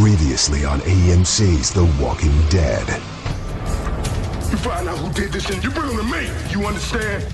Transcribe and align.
Previously 0.00 0.64
on 0.64 0.80
AMC's 0.80 1.74
The 1.74 1.84
Walking 2.02 2.32
Dead. 2.48 2.88
You 4.50 4.56
find 4.56 4.88
out 4.88 4.96
who 4.96 5.12
did 5.12 5.30
this 5.30 5.50
and 5.50 5.62
you 5.62 5.70
bring 5.70 5.94
them 5.94 5.98
to 5.98 6.02
me. 6.02 6.26
You 6.48 6.64
understand? 6.64 7.26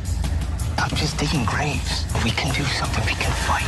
I'm 0.76 0.90
just 0.90 1.16
digging 1.16 1.44
graves. 1.44 2.04
If 2.12 2.24
we 2.24 2.32
can 2.32 2.52
do 2.52 2.64
something, 2.64 3.06
we 3.06 3.12
can 3.12 3.30
fight. 3.46 3.62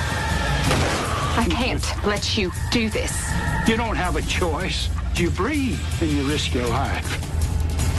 I 1.38 1.46
can't 1.48 2.04
let 2.04 2.36
you 2.36 2.50
do 2.72 2.90
this. 2.90 3.30
You 3.68 3.76
don't 3.76 3.94
have 3.94 4.16
a 4.16 4.22
choice. 4.22 4.88
You 5.14 5.30
breathe 5.30 5.78
and 6.00 6.10
you 6.10 6.24
risk 6.24 6.52
your 6.52 6.66
life. 6.66 7.20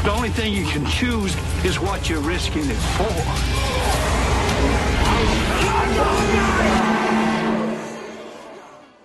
The 0.04 0.11
only 0.11 0.29
thing 0.29 0.52
you 0.54 0.66
can 0.66 0.86
choose 0.86 1.34
is 1.63 1.79
what 1.79 2.09
you're 2.09 2.20
risking 2.20 2.66
it 2.66 2.75
for. 2.97 3.16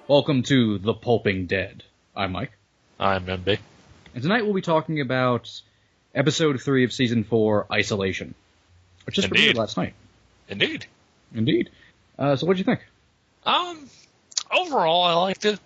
Welcome 0.07 0.43
to 0.45 0.77
The 0.77 0.93
Pulping 0.93 1.47
Dead. 1.47 1.83
I'm 2.15 2.33
Mike. 2.33 2.53
I'm 3.01 3.25
MB. 3.25 3.59
And 4.13 4.23
tonight 4.23 4.45
we'll 4.45 4.53
be 4.53 4.61
talking 4.61 5.01
about 5.01 5.51
episode 6.15 6.61
3 6.61 6.85
of 6.85 6.93
season 6.93 7.25
4, 7.25 7.69
Isolation. 7.73 8.35
Which 9.07 9.15
just 9.15 9.31
premiered 9.31 9.55
last 9.55 9.79
night. 9.79 9.95
Indeed. 10.47 10.85
Indeed. 11.35 11.71
Uh, 12.19 12.37
so 12.37 12.47
what'd 12.47 12.59
you 12.59 12.67
think? 12.67 12.81
Um, 13.47 13.89
overall, 14.55 15.05
I 15.05 15.15
liked 15.15 15.47
it. 15.47 15.59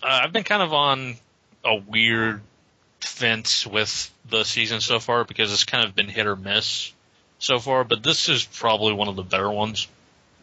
Uh, 0.00 0.20
I've 0.22 0.32
been 0.32 0.44
kind 0.44 0.62
of 0.62 0.72
on 0.72 1.16
a 1.64 1.74
weird 1.74 2.40
fence 3.00 3.66
with 3.66 4.12
the 4.30 4.44
season 4.44 4.80
so 4.80 5.00
far 5.00 5.24
because 5.24 5.52
it's 5.52 5.64
kind 5.64 5.84
of 5.84 5.96
been 5.96 6.08
hit 6.08 6.28
or 6.28 6.36
miss 6.36 6.92
so 7.40 7.58
far, 7.58 7.82
but 7.82 8.04
this 8.04 8.28
is 8.28 8.44
probably 8.44 8.92
one 8.92 9.08
of 9.08 9.16
the 9.16 9.24
better 9.24 9.50
ones. 9.50 9.88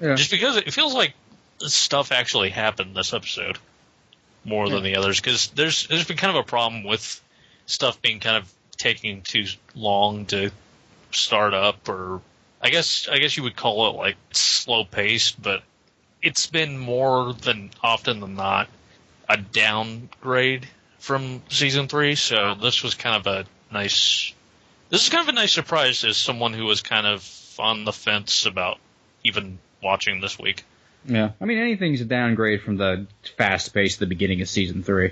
Yeah. 0.01 0.15
Just 0.15 0.29
because 0.29 0.57
it 0.57 0.73
feels 0.73 0.93
like 0.93 1.13
stuff 1.59 2.11
actually 2.11 2.49
happened 2.49 2.95
this 2.95 3.13
episode 3.13 3.57
more 4.45 4.69
than 4.69 4.83
the 4.83 4.93
hmm. 4.93 4.99
others 4.99 5.19
because 5.19 5.47
there's 5.49 5.87
there's 5.87 6.05
been 6.05 6.17
kind 6.17 6.35
of 6.35 6.43
a 6.43 6.47
problem 6.47 6.83
with 6.83 7.21
stuff 7.65 8.01
being 8.01 8.19
kind 8.19 8.37
of 8.37 8.51
taking 8.77 9.21
too 9.21 9.45
long 9.75 10.25
to 10.25 10.51
start 11.11 11.53
up 11.53 11.89
or 11.89 12.21
I 12.61 12.69
guess 12.69 13.07
I 13.09 13.19
guess 13.19 13.37
you 13.37 13.43
would 13.43 13.55
call 13.55 13.89
it 13.89 13.97
like 13.97 14.17
slow 14.31 14.83
paced, 14.83 15.41
but 15.41 15.63
it's 16.21 16.47
been 16.47 16.77
more 16.77 17.33
than 17.33 17.71
often 17.81 18.19
than 18.19 18.35
not 18.35 18.67
a 19.27 19.37
downgrade 19.37 20.67
from 20.99 21.41
season 21.49 21.87
three. 21.87 22.15
So 22.15 22.55
this 22.55 22.83
was 22.83 22.95
kind 22.95 23.15
of 23.15 23.27
a 23.27 23.45
nice. 23.73 24.33
This 24.89 25.03
is 25.03 25.09
kind 25.09 25.23
of 25.23 25.29
a 25.29 25.37
nice 25.37 25.53
surprise 25.53 26.03
as 26.03 26.17
someone 26.17 26.53
who 26.53 26.65
was 26.65 26.81
kind 26.81 27.07
of 27.07 27.55
on 27.59 27.85
the 27.85 27.93
fence 27.93 28.45
about 28.45 28.77
even 29.23 29.59
watching 29.81 30.19
this 30.19 30.37
week. 30.37 30.63
Yeah. 31.05 31.31
I 31.39 31.45
mean, 31.45 31.57
anything's 31.57 32.01
a 32.01 32.05
downgrade 32.05 32.61
from 32.61 32.77
the 32.77 33.07
fast 33.37 33.73
pace 33.73 33.95
at 33.95 33.99
the 33.99 34.05
beginning 34.05 34.41
of 34.41 34.49
season 34.49 34.83
3. 34.83 35.11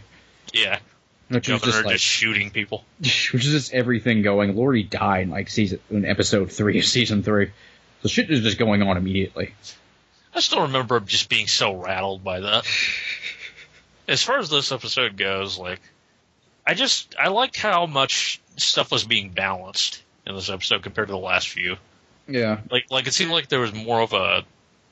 Yeah, 0.53 0.79
Which 1.29 1.47
was 1.49 1.61
Governor 1.61 1.71
just 1.71 1.85
like, 1.85 1.93
just 1.95 2.05
shooting 2.05 2.51
people. 2.51 2.83
which 2.99 3.33
is 3.33 3.51
just 3.51 3.73
everything 3.73 4.21
going. 4.21 4.55
Lori 4.55 4.83
died 4.83 5.23
in 5.23 5.29
like 5.29 5.49
season, 5.49 5.79
in 5.89 6.05
episode 6.05 6.51
3 6.51 6.79
of 6.79 6.85
season 6.85 7.23
3. 7.23 7.51
So 8.01 8.09
shit 8.09 8.29
is 8.29 8.41
just 8.41 8.57
going 8.57 8.81
on 8.83 8.97
immediately. 8.97 9.53
I 10.33 10.39
still 10.39 10.63
remember 10.63 10.99
just 10.99 11.29
being 11.29 11.47
so 11.47 11.75
rattled 11.75 12.23
by 12.23 12.41
that. 12.41 12.65
As 14.07 14.23
far 14.23 14.39
as 14.39 14.49
this 14.49 14.71
episode 14.71 15.17
goes, 15.17 15.57
like, 15.57 15.81
I 16.65 16.73
just 16.73 17.15
I 17.19 17.27
liked 17.29 17.57
how 17.59 17.85
much 17.87 18.39
stuff 18.55 18.91
was 18.91 19.03
being 19.03 19.31
balanced 19.31 20.01
in 20.25 20.35
this 20.35 20.49
episode 20.49 20.83
compared 20.83 21.07
to 21.07 21.13
the 21.13 21.17
last 21.17 21.49
few. 21.49 21.77
Yeah. 22.27 22.59
Like, 22.69 22.85
like 22.89 23.07
it 23.07 23.13
seemed 23.13 23.31
like 23.31 23.47
there 23.49 23.59
was 23.59 23.73
more 23.73 24.01
of 24.01 24.13
a 24.13 24.43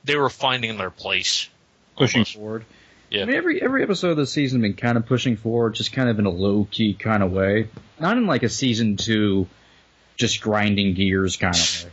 they 0.05 0.15
were 0.15 0.29
finding 0.29 0.77
their 0.77 0.91
place. 0.91 1.49
Pushing 1.97 2.19
almost. 2.19 2.35
forward. 2.35 2.65
Yeah. 3.09 3.23
I 3.23 3.25
mean, 3.25 3.35
every 3.35 3.61
every 3.61 3.83
episode 3.83 4.11
of 4.11 4.17
the 4.17 4.27
season 4.27 4.61
has 4.61 4.69
been 4.69 4.77
kind 4.77 4.97
of 4.97 5.05
pushing 5.05 5.37
forward, 5.37 5.75
just 5.75 5.93
kind 5.93 6.09
of 6.09 6.19
in 6.19 6.25
a 6.25 6.29
low 6.29 6.67
key 6.69 6.93
kind 6.93 7.23
of 7.23 7.31
way. 7.31 7.69
Not 7.99 8.17
in 8.17 8.25
like 8.25 8.43
a 8.43 8.49
season 8.49 8.97
two, 8.97 9.47
just 10.17 10.41
grinding 10.41 10.93
gears 10.95 11.37
kind 11.37 11.55
of 11.55 11.85
way. 11.85 11.91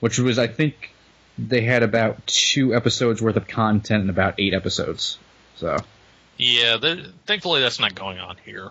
Which 0.00 0.18
was, 0.18 0.38
I 0.38 0.46
think, 0.46 0.92
they 1.38 1.62
had 1.62 1.82
about 1.82 2.26
two 2.26 2.74
episodes 2.74 3.22
worth 3.22 3.36
of 3.36 3.46
content 3.46 4.04
in 4.04 4.10
about 4.10 4.34
eight 4.38 4.54
episodes. 4.54 5.18
So 5.56 5.76
Yeah, 6.36 6.76
th- 6.78 7.06
thankfully 7.26 7.60
that's 7.60 7.78
not 7.78 7.94
going 7.94 8.18
on 8.18 8.36
here. 8.44 8.70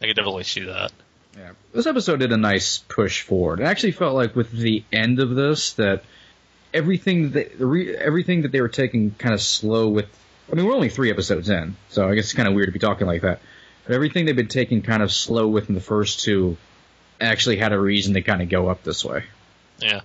I 0.00 0.06
could 0.06 0.16
definitely 0.16 0.44
see 0.44 0.64
that. 0.64 0.92
yeah, 1.36 1.52
this 1.72 1.86
episode 1.86 2.20
did 2.20 2.32
a 2.32 2.36
nice 2.36 2.78
push 2.78 3.22
forward. 3.22 3.60
It 3.60 3.64
actually 3.64 3.92
felt 3.92 4.14
like 4.14 4.36
with 4.36 4.50
the 4.52 4.84
end 4.92 5.20
of 5.20 5.34
this 5.34 5.72
that 5.74 6.04
everything 6.74 7.32
that 7.32 7.60
everything 8.00 8.42
that 8.42 8.52
they 8.52 8.60
were 8.60 8.68
taking 8.68 9.12
kind 9.12 9.34
of 9.34 9.40
slow 9.40 9.88
with. 9.88 10.06
I 10.50 10.54
mean, 10.54 10.66
we're 10.66 10.74
only 10.74 10.88
three 10.88 11.10
episodes 11.10 11.48
in, 11.48 11.76
so 11.88 12.08
I 12.08 12.14
guess 12.14 12.24
it's 12.24 12.32
kind 12.34 12.48
of 12.48 12.54
weird 12.54 12.68
to 12.68 12.72
be 12.72 12.78
talking 12.78 13.06
like 13.06 13.22
that. 13.22 13.40
But 13.86 13.94
everything 13.94 14.26
they've 14.26 14.36
been 14.36 14.48
taking 14.48 14.82
kind 14.82 15.02
of 15.02 15.10
slow 15.12 15.48
with 15.48 15.68
in 15.68 15.74
the 15.74 15.80
first 15.80 16.20
two 16.20 16.56
actually 17.20 17.56
had 17.56 17.72
a 17.72 17.78
reason 17.78 18.14
to 18.14 18.22
kind 18.22 18.42
of 18.42 18.48
go 18.48 18.68
up 18.68 18.82
this 18.82 19.04
way. 19.04 19.24
Yeah. 19.78 20.00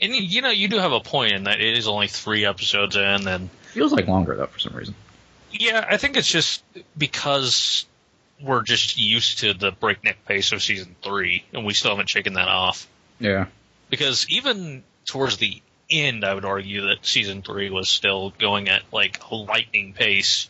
And 0.00 0.14
you- 0.14 0.42
know, 0.42 0.50
you 0.50 0.68
do 0.68 0.78
have 0.78 0.92
a 0.92 1.00
point 1.00 1.32
in 1.32 1.44
that 1.44 1.60
it 1.60 1.76
is 1.76 1.86
only 1.88 2.08
three 2.08 2.44
episodes 2.44 2.96
in, 2.96 3.28
and 3.28 3.50
Feels 3.72 3.92
like 3.92 4.08
longer 4.08 4.34
though 4.36 4.46
for 4.46 4.58
some 4.58 4.74
reason. 4.74 4.94
Yeah, 5.52 5.86
I 5.88 5.96
think 5.96 6.16
it's 6.16 6.30
just 6.30 6.62
because 6.96 7.86
we're 8.40 8.62
just 8.62 8.98
used 8.98 9.40
to 9.40 9.54
the 9.54 9.70
breakneck 9.72 10.24
pace 10.24 10.52
of 10.52 10.62
season 10.62 10.96
three, 11.02 11.44
and 11.52 11.64
we 11.64 11.74
still 11.74 11.90
haven't 11.90 12.08
shaken 12.08 12.34
that 12.34 12.48
off. 12.48 12.86
Yeah, 13.18 13.46
Because 13.90 14.26
even 14.28 14.82
towards 15.04 15.36
the 15.36 15.60
end, 15.90 16.24
I 16.24 16.34
would 16.34 16.44
argue 16.44 16.88
that 16.88 17.04
season 17.04 17.42
three 17.42 17.70
was 17.70 17.88
still 17.88 18.32
going 18.38 18.68
at 18.68 18.82
like 18.92 19.20
a 19.30 19.34
lightning 19.34 19.92
pace, 19.92 20.48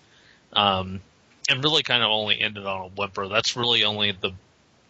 um, 0.52 1.00
and 1.48 1.64
really 1.64 1.82
kind 1.82 2.02
of 2.02 2.10
only 2.10 2.40
ended 2.40 2.66
on 2.66 2.80
a 2.82 2.88
whimper. 2.88 3.28
That's 3.28 3.56
really 3.56 3.84
only 3.84 4.12
the 4.12 4.32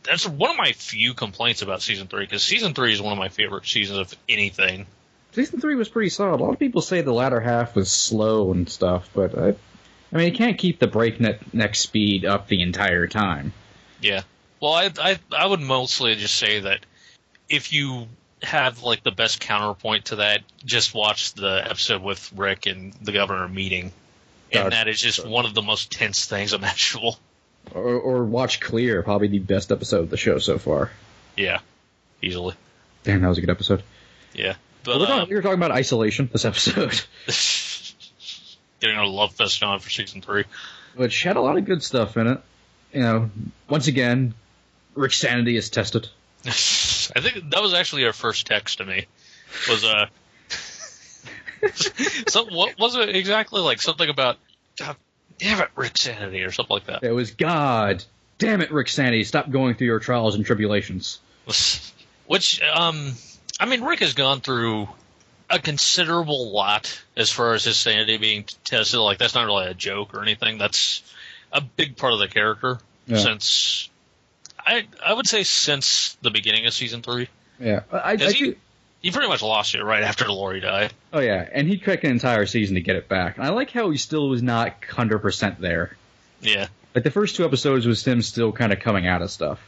that's 0.02 0.26
one 0.26 0.50
of 0.50 0.56
my 0.56 0.72
few 0.72 1.14
complaints 1.14 1.62
about 1.62 1.82
season 1.82 2.06
three 2.06 2.24
because 2.24 2.42
season 2.42 2.74
three 2.74 2.92
is 2.92 3.02
one 3.02 3.12
of 3.12 3.18
my 3.18 3.28
favorite 3.28 3.66
seasons 3.66 3.98
of 3.98 4.18
anything. 4.28 4.86
season 5.32 5.60
three 5.60 5.74
was 5.74 5.88
pretty 5.88 6.08
solid. 6.10 6.40
A 6.40 6.44
lot 6.44 6.52
of 6.52 6.58
people 6.58 6.80
say 6.80 7.02
the 7.02 7.12
latter 7.12 7.40
half 7.40 7.76
was 7.76 7.90
slow 7.90 8.52
and 8.52 8.68
stuff, 8.68 9.10
but 9.14 9.36
I, 9.36 9.48
I 10.12 10.16
mean, 10.16 10.32
you 10.32 10.36
can't 10.36 10.58
keep 10.58 10.78
the 10.78 10.86
breakneck 10.86 11.52
neck 11.52 11.74
speed 11.74 12.24
up 12.24 12.48
the 12.48 12.62
entire 12.62 13.06
time. 13.06 13.52
Yeah. 14.00 14.22
Well, 14.60 14.72
I, 14.72 14.90
I 14.98 15.18
I 15.36 15.46
would 15.46 15.60
mostly 15.60 16.14
just 16.16 16.34
say 16.34 16.60
that 16.60 16.84
if 17.48 17.72
you 17.72 18.08
have 18.42 18.82
like 18.82 19.02
the 19.02 19.10
best 19.10 19.40
counterpoint 19.40 20.06
to 20.06 20.16
that, 20.16 20.42
just 20.64 20.94
watch 20.94 21.34
the 21.34 21.62
episode 21.64 22.02
with 22.02 22.32
Rick 22.34 22.66
and 22.66 22.92
the 22.94 23.12
governor 23.12 23.48
meeting, 23.48 23.92
and 24.52 24.64
Gotcha. 24.64 24.70
that 24.70 24.88
is 24.88 25.00
just 25.00 25.26
one 25.26 25.44
of 25.44 25.54
the 25.54 25.62
most 25.62 25.90
tense 25.92 26.26
things 26.26 26.52
imaginable. 26.54 27.18
Or, 27.74 27.94
or 27.94 28.24
watch 28.24 28.60
Clear, 28.60 29.02
probably 29.02 29.28
the 29.28 29.38
best 29.38 29.70
episode 29.70 30.00
of 30.00 30.10
the 30.10 30.16
show 30.16 30.38
so 30.38 30.58
far. 30.58 30.90
Yeah, 31.36 31.60
easily. 32.22 32.54
Damn, 33.04 33.20
that 33.22 33.28
was 33.28 33.38
a 33.38 33.40
good 33.42 33.50
episode. 33.50 33.82
Yeah, 34.34 34.54
but 34.84 34.98
we're, 34.98 35.06
talking, 35.06 35.22
um, 35.22 35.28
we 35.28 35.34
were 35.34 35.42
talking 35.42 35.58
about 35.58 35.70
isolation 35.72 36.28
this 36.32 36.44
episode, 36.44 37.00
getting 38.80 38.96
a 38.96 39.06
love 39.06 39.32
fest 39.34 39.62
on 39.62 39.78
for 39.80 39.90
season 39.90 40.22
three. 40.22 40.44
which 40.96 41.22
had 41.22 41.36
a 41.36 41.40
lot 41.40 41.56
of 41.56 41.64
good 41.64 41.82
stuff 41.82 42.16
in 42.16 42.26
it. 42.26 42.40
You 42.92 43.00
know, 43.02 43.30
once 43.68 43.86
again, 43.86 44.34
Rick's 44.94 45.18
sanity 45.18 45.56
is 45.56 45.70
tested. 45.70 46.08
I 46.46 47.20
think 47.20 47.50
that 47.50 47.60
was 47.60 47.74
actually 47.74 48.04
our 48.06 48.12
first 48.12 48.46
text 48.46 48.78
to 48.78 48.84
me. 48.84 49.06
Was 49.68 49.84
uh, 49.84 50.06
so 52.28 52.44
what 52.46 52.78
was 52.78 52.96
it 52.96 53.14
exactly 53.14 53.60
like? 53.60 53.82
Something 53.82 54.08
about 54.08 54.38
God 54.78 54.96
damn 55.38 55.60
it, 55.60 55.68
Rick 55.74 55.98
Sanity 55.98 56.42
or 56.42 56.52
something 56.52 56.74
like 56.74 56.86
that. 56.86 57.02
It 57.02 57.12
was 57.12 57.32
God. 57.32 58.04
Damn 58.38 58.62
it, 58.62 58.70
Rick 58.72 58.88
Sanity, 58.88 59.24
stop 59.24 59.50
going 59.50 59.74
through 59.74 59.88
your 59.88 59.98
trials 60.00 60.34
and 60.34 60.46
tribulations. 60.46 61.20
Which, 62.26 62.62
um, 62.62 63.12
I 63.58 63.66
mean, 63.66 63.82
Rick 63.82 64.00
has 64.00 64.14
gone 64.14 64.40
through 64.40 64.88
a 65.50 65.58
considerable 65.58 66.52
lot 66.52 67.02
as 67.16 67.30
far 67.30 67.54
as 67.54 67.64
his 67.64 67.76
sanity 67.76 68.16
being 68.16 68.44
tested. 68.64 69.00
Like, 69.00 69.18
that's 69.18 69.34
not 69.34 69.44
really 69.46 69.66
a 69.66 69.74
joke 69.74 70.14
or 70.14 70.22
anything. 70.22 70.56
That's 70.56 71.02
a 71.52 71.60
big 71.60 71.96
part 71.96 72.12
of 72.12 72.18
the 72.18 72.28
character 72.28 72.78
Yeah. 73.06 73.18
since, 73.18 73.89
I 74.70 74.86
I 75.04 75.12
would 75.12 75.26
say 75.26 75.42
since 75.42 76.16
the 76.22 76.30
beginning 76.30 76.66
of 76.66 76.72
season 76.74 77.02
three. 77.02 77.28
Yeah, 77.58 77.80
I, 77.92 78.12
I 78.12 78.16
he- 78.16 78.44
do- 78.50 78.56
He 79.02 79.10
pretty 79.10 79.28
much 79.28 79.42
lost 79.42 79.74
it 79.74 79.82
right 79.82 80.02
after 80.02 80.30
Lori 80.30 80.60
died. 80.60 80.92
Oh 81.12 81.20
yeah, 81.20 81.48
and 81.52 81.66
he 81.66 81.78
took 81.78 82.04
an 82.04 82.10
entire 82.10 82.46
season 82.46 82.74
to 82.76 82.80
get 82.80 82.96
it 82.96 83.08
back. 83.08 83.36
And 83.36 83.46
I 83.46 83.50
like 83.50 83.70
how 83.70 83.90
he 83.90 83.96
still 83.98 84.28
was 84.28 84.42
not 84.42 84.74
hundred 84.84 85.20
percent 85.20 85.60
there. 85.60 85.96
Yeah. 86.40 86.68
Like 86.94 87.04
the 87.04 87.10
first 87.10 87.36
two 87.36 87.44
episodes 87.44 87.86
was 87.86 88.04
him 88.06 88.20
still 88.22 88.52
kind 88.52 88.72
of 88.72 88.80
coming 88.80 89.06
out 89.06 89.22
of 89.22 89.30
stuff. 89.30 89.60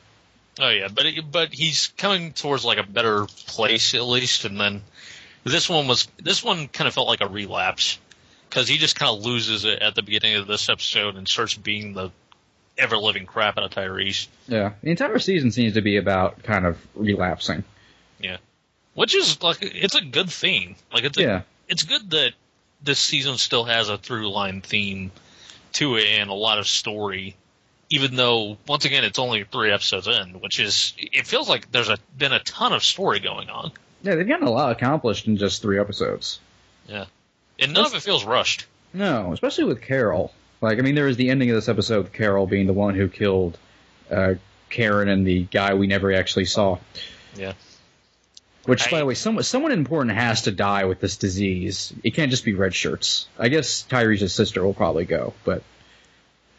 Oh 0.60 0.69
yeah, 0.69 0.88
but 0.88 1.06
it, 1.06 1.31
but 1.31 1.52
he's 1.52 1.88
coming 1.96 2.32
towards 2.32 2.64
like 2.64 2.78
a 2.78 2.82
better 2.82 3.26
place 3.46 3.94
at 3.94 4.04
least, 4.04 4.44
and 4.44 4.60
then 4.60 4.82
this 5.44 5.69
one 5.69 5.88
was 5.88 6.08
this 6.22 6.44
one 6.44 6.69
kind 6.69 6.87
of 6.88 6.94
felt 6.94 7.08
like 7.08 7.20
a 7.22 7.28
relapse 7.28 7.99
because 8.49 8.69
he 8.69 8.76
just 8.76 8.96
kind 8.96 9.16
of 9.16 9.25
loses 9.25 9.64
it 9.64 9.81
at 9.81 9.94
the 9.94 10.02
beginning 10.02 10.37
of 10.37 10.46
this 10.46 10.69
episode 10.69 11.16
and 11.16 11.26
starts 11.26 11.54
being 11.54 11.94
the 11.94 12.10
ever 12.78 12.96
living 12.96 13.26
crap 13.26 13.58
out 13.58 13.64
of 13.64 13.70
Tyrese. 13.70 14.28
Yeah, 14.48 14.72
the 14.82 14.90
entire 14.90 15.19
season 15.19 15.50
seems 15.52 15.74
to 15.74 15.82
be 15.82 15.96
about 15.96 16.42
kind 16.42 16.66
of 16.66 16.78
relapsing. 16.94 17.64
Yeah, 18.19 18.38
which 18.94 19.14
is 19.14 19.42
like 19.42 19.58
it's 19.60 19.94
a 19.94 20.00
good 20.04 20.30
theme. 20.30 20.76
Like 20.92 21.04
it's 21.04 21.19
a, 21.19 21.22
Yeah. 21.22 21.42
it's 21.69 21.82
good 21.82 22.10
that 22.10 22.32
this 22.82 22.98
season 22.98 23.36
still 23.38 23.64
has 23.64 23.88
a 23.88 23.98
through 23.98 24.30
line 24.30 24.60
theme 24.60 25.10
to 25.74 25.96
it 25.96 26.06
and 26.06 26.28
a 26.30 26.34
lot 26.34 26.58
of 26.58 26.66
story 26.66 27.34
even 27.90 28.16
though 28.16 28.56
once 28.66 28.84
again 28.86 29.04
it's 29.04 29.18
only 29.18 29.44
three 29.44 29.70
episodes 29.70 30.06
in, 30.08 30.40
which 30.40 30.58
is 30.58 30.94
it 30.96 31.26
feels 31.26 31.46
like 31.48 31.70
there's 31.72 31.90
a 31.90 31.98
been 32.16 32.32
a 32.32 32.38
ton 32.40 32.72
of 32.72 32.82
story 32.82 33.20
going 33.20 33.50
on. 33.50 33.70
Yeah, 34.02 34.14
they've 34.14 34.26
gotten 34.26 34.46
a 34.46 34.50
lot 34.50 34.72
accomplished 34.72 35.26
in 35.26 35.36
just 35.36 35.60
three 35.60 35.78
episodes. 35.78 36.40
Yeah, 36.88 37.04
and 37.58 37.75
none 37.75 37.84
of 37.84 37.94
it 37.94 38.00
feels 38.00 38.25
rushed. 38.25 38.64
No, 38.94 39.32
especially 39.34 39.64
with 39.64 39.82
Carol. 39.82 40.32
Like, 40.62 40.79
I 40.79 40.82
mean, 40.82 40.94
there 40.94 41.06
was 41.06 41.17
the 41.17 41.29
ending 41.29 41.50
of 41.50 41.56
this 41.56 41.69
episode 41.69 42.05
with 42.05 42.12
Carol 42.12 42.47
being 42.47 42.67
the 42.67 42.73
one 42.73 42.94
who 42.94 43.09
killed 43.09 43.59
uh, 44.11 44.35
Karen 44.70 45.09
and 45.09 45.26
the 45.26 45.43
guy 45.43 45.75
we 45.75 45.87
never 45.88 46.12
actually 46.12 46.44
saw. 46.47 46.79
Yeah. 47.37 47.53
Which, 48.64 48.88
by 48.91 49.00
the 49.00 49.06
way, 49.06 49.14
someone 49.14 49.43
someone 49.43 49.73
important 49.73 50.17
has 50.17 50.43
to 50.43 50.53
die 50.53 50.85
with 50.85 51.00
this 51.00 51.17
disease. 51.17 51.93
It 52.05 52.12
can't 52.14 52.31
just 52.31 52.44
be 52.44 52.55
red 52.55 52.73
shirts. 52.73 53.26
I 53.37 53.49
guess 53.49 53.82
Tyrese's 53.82 54.32
sister 54.32 54.64
will 54.64 54.73
probably 54.73 55.05
go, 55.05 55.35
but 55.44 55.64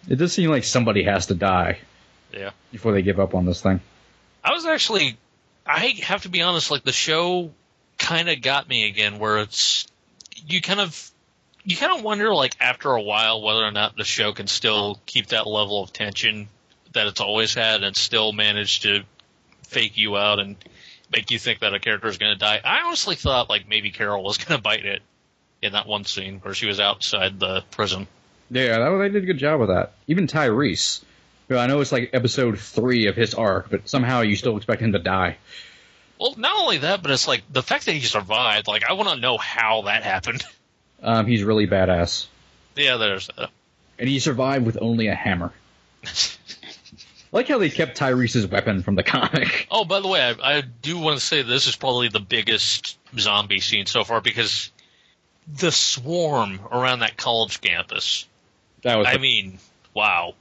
it 0.10 0.18
does 0.18 0.34
seem 0.34 0.50
like 0.50 0.66
somebody 0.66 1.04
has 1.04 1.28
to 1.28 1.34
die 1.34 1.80
Yeah. 2.34 2.52
before 2.74 2.92
they 2.92 3.04
give 3.04 3.22
up 3.22 3.34
on 3.34 3.46
this 3.46 3.62
thing. 3.62 3.80
I 4.44 4.52
was 4.52 4.66
actually, 4.66 5.16
I 5.66 5.94
have 6.04 6.24
to 6.24 6.30
be 6.30 6.42
honest, 6.42 6.72
like 6.72 6.84
the 6.84 6.92
show 6.92 7.52
kind 7.98 8.28
of 8.28 8.42
got 8.42 8.68
me 8.68 8.86
again 8.86 9.18
where 9.18 9.38
it's, 9.38 9.88
you 10.46 10.60
kind 10.60 10.82
of, 10.82 11.10
you 11.66 11.78
kind 11.78 11.98
of 11.98 12.04
wonder 12.04 12.34
like 12.34 12.56
after 12.60 12.92
a 12.92 13.02
while 13.02 13.42
whether 13.42 13.64
or 13.64 13.72
not 13.72 13.96
the 13.96 14.04
show 14.04 14.34
can 14.34 14.48
still 14.48 15.00
keep 15.06 15.28
that 15.28 15.48
level 15.48 15.82
of 15.82 15.94
tension 15.94 16.48
that 16.94 17.08
it's 17.08 17.22
always 17.22 17.54
had 17.54 17.84
and 17.84 17.96
still 17.96 18.32
manage 18.32 18.82
to 18.82 19.04
fake 19.68 19.98
you 19.98 20.16
out 20.18 20.40
and 20.40 20.56
make 21.14 21.32
you 21.32 21.40
think 21.40 21.60
that 21.60 21.74
a 21.74 21.80
character 21.80 22.08
is 22.08 22.18
going 22.18 22.34
to 22.34 22.40
die. 22.40 22.62
I 22.64 22.82
honestly 22.82 23.16
thought 23.16 23.50
like 23.50 23.68
maybe 23.68 23.92
Carol 23.92 24.24
was 24.24 24.38
going 24.38 24.58
to 24.58 24.62
bite 24.62 24.86
it 24.86 25.02
in 25.62 25.74
that 25.74 25.88
one 25.88 26.06
scene 26.06 26.40
where 26.40 26.54
she 26.54 26.68
was 26.68 26.80
outside 26.80 27.40
the 27.40 27.64
prison. 27.72 28.08
Yeah, 28.52 28.78
that, 28.78 28.98
they 28.98 29.10
did 29.10 29.24
a 29.24 29.26
good 29.26 29.38
job 29.38 29.60
with 29.60 29.70
that. 29.70 29.94
Even 30.08 30.28
Tyrese. 30.28 31.02
who 31.48 31.58
I 31.58 31.68
know 31.68 31.82
it's 31.82 31.92
like 31.92 32.12
episode 32.14 32.60
three 32.60 33.08
of 33.08 33.16
his 33.16 33.34
arc, 33.34 33.70
but 33.70 33.90
somehow 33.90 34.22
you 34.22 34.36
still 34.36 34.58
expect 34.58 34.82
him 34.82 34.92
to 34.92 35.00
die. 35.00 35.38
Well, 36.20 36.36
not 36.38 36.56
only 36.62 36.80
that, 36.80 37.02
but 37.02 37.12
it's 37.12 37.28
like 37.28 37.44
the 37.52 37.64
fact 37.64 37.86
that 37.86 37.94
he 37.94 38.02
survived. 38.02 38.68
Like, 38.68 38.84
I 38.84 38.94
want 38.94 39.10
to 39.10 39.20
know 39.20 39.38
how 39.38 39.84
that 39.84 40.04
happened. 40.04 40.44
Um, 41.04 41.28
he's 41.28 41.44
really 41.44 41.68
badass. 41.68 42.28
yeah, 42.76 42.98
there's 42.98 43.28
that. 43.38 43.50
And 44.00 44.10
he 44.10 44.20
survived 44.20 44.66
with 44.66 44.78
only 44.82 45.08
a 45.08 45.16
hammer. 45.16 45.52
I 46.04 46.10
like 47.32 47.48
how 47.48 47.58
they 47.60 47.70
kept 47.70 47.98
Tyrese's 47.98 48.48
weapon 48.48 48.82
from 48.84 48.96
the 48.96 49.04
comic. 49.04 49.68
Oh, 49.72 49.86
by 49.86 50.00
the 50.00 50.08
way, 50.08 50.22
I, 50.22 50.58
I 50.58 50.62
do 50.62 50.98
want 50.98 51.20
to 51.20 51.26
say 51.26 51.42
this 51.42 51.68
is 51.68 51.76
probably 51.76 52.08
the 52.08 52.20
biggest 52.20 52.98
zombie 53.18 53.60
scene 53.60 53.86
so 53.86 54.04
far 54.04 54.22
because 54.22 54.72
the 55.48 55.72
swarm 55.72 56.60
around 56.72 57.00
that 57.00 57.18
college 57.18 57.60
campus. 57.62 58.28
That 58.84 58.98
was 58.98 59.08
I 59.10 59.18
mean, 59.18 59.60
wow. 59.94 60.36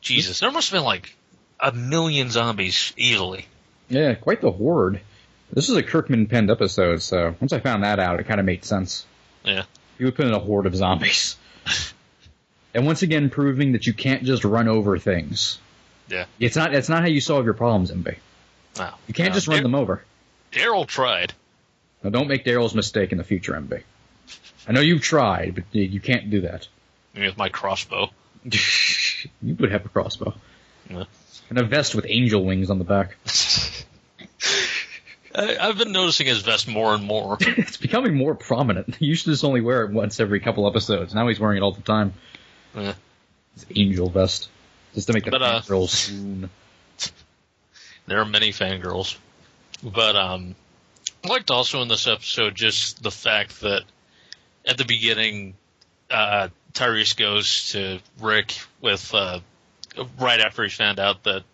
Jesus, 0.00 0.40
there 0.40 0.50
must 0.50 0.70
have 0.70 0.78
been 0.78 0.84
like 0.84 1.14
a 1.60 1.72
million 1.72 2.30
zombies 2.30 2.92
easily. 2.96 3.46
yeah, 3.88 4.14
quite 4.14 4.40
the 4.40 4.50
horde. 4.50 5.00
This 5.52 5.68
is 5.68 5.76
a 5.76 5.82
Kirkman 5.82 6.26
penned 6.26 6.50
episode, 6.50 7.02
so 7.02 7.34
once 7.40 7.52
I 7.52 7.60
found 7.60 7.84
that 7.84 7.98
out, 7.98 8.18
it 8.18 8.24
kind 8.24 8.40
of 8.40 8.46
made 8.46 8.64
sense. 8.64 9.06
Yeah. 9.44 9.64
You 9.98 10.06
would 10.06 10.14
put 10.14 10.26
in 10.26 10.32
a 10.32 10.38
horde 10.38 10.66
of 10.66 10.74
zombies. 10.76 11.36
and 12.74 12.86
once 12.86 13.02
again, 13.02 13.30
proving 13.30 13.72
that 13.72 13.86
you 13.86 13.92
can't 13.92 14.24
just 14.24 14.44
run 14.44 14.68
over 14.68 14.98
things. 14.98 15.58
Yeah. 16.08 16.24
It's 16.40 16.56
not. 16.56 16.74
It's 16.74 16.88
not 16.88 17.02
how 17.02 17.08
you 17.08 17.20
solve 17.20 17.44
your 17.44 17.54
problems, 17.54 17.90
MB. 17.90 18.16
Wow. 18.78 18.94
You 19.06 19.14
can't 19.14 19.34
just 19.34 19.48
run 19.48 19.58
Dar- 19.58 19.62
them 19.62 19.74
over. 19.74 20.04
Daryl 20.52 20.86
tried. 20.86 21.32
Now, 22.02 22.10
don't 22.10 22.28
make 22.28 22.44
Daryl's 22.44 22.74
mistake 22.74 23.12
in 23.12 23.18
the 23.18 23.24
future, 23.24 23.52
MB. 23.52 23.82
I 24.66 24.72
know 24.72 24.80
you've 24.80 25.02
tried, 25.02 25.54
but 25.54 25.64
you- 25.72 25.82
you 25.84 26.00
can't 26.00 26.30
do 26.30 26.42
that. 26.42 26.66
With 27.14 27.36
my 27.36 27.48
crossbow. 27.48 28.10
you 28.44 29.54
would 29.58 29.70
have 29.70 29.84
a 29.86 29.88
crossbow 29.88 30.34
Yeah. 30.90 31.04
and 31.48 31.58
a 31.58 31.62
vest 31.64 31.94
with 31.94 32.06
angel 32.08 32.44
wings 32.44 32.70
on 32.70 32.78
the 32.78 32.84
back. 32.84 33.16
I, 35.34 35.56
I've 35.56 35.78
been 35.78 35.92
noticing 35.92 36.26
his 36.26 36.42
vest 36.42 36.68
more 36.68 36.94
and 36.94 37.04
more. 37.04 37.36
it's 37.40 37.76
becoming 37.76 38.14
more 38.14 38.34
prominent. 38.34 38.94
He 39.02 39.06
used 39.06 39.24
to 39.24 39.30
just 39.30 39.44
only 39.44 39.60
wear 39.60 39.84
it 39.84 39.92
once 39.92 40.20
every 40.20 40.40
couple 40.40 40.66
episodes. 40.68 41.14
Now 41.14 41.28
he's 41.28 41.40
wearing 41.40 41.58
it 41.58 41.62
all 41.62 41.72
the 41.72 41.82
time. 41.82 42.14
Yeah. 42.74 42.94
His 43.54 43.66
angel 43.74 44.08
vest, 44.08 44.48
just 44.94 45.08
to 45.08 45.12
make 45.12 45.24
the 45.24 45.30
But, 45.30 45.42
uh, 45.42 45.60
girls 45.60 45.92
swoon. 45.92 46.50
There 48.06 48.18
are 48.20 48.24
many 48.24 48.50
fangirls. 48.50 49.16
But 49.82 50.16
um 50.16 50.56
I 51.24 51.28
liked 51.28 51.52
also 51.52 51.82
in 51.82 51.88
this 51.88 52.08
episode 52.08 52.56
just 52.56 53.00
the 53.00 53.12
fact 53.12 53.60
that 53.60 53.82
at 54.66 54.76
the 54.76 54.84
beginning 54.84 55.54
uh 56.10 56.48
Tyrese 56.74 57.16
goes 57.16 57.70
to 57.72 58.00
Rick 58.20 58.58
with 58.80 59.14
uh 59.14 59.38
right 60.18 60.40
after 60.40 60.64
he 60.64 60.68
found 60.68 60.98
out 60.98 61.22
that 61.24 61.44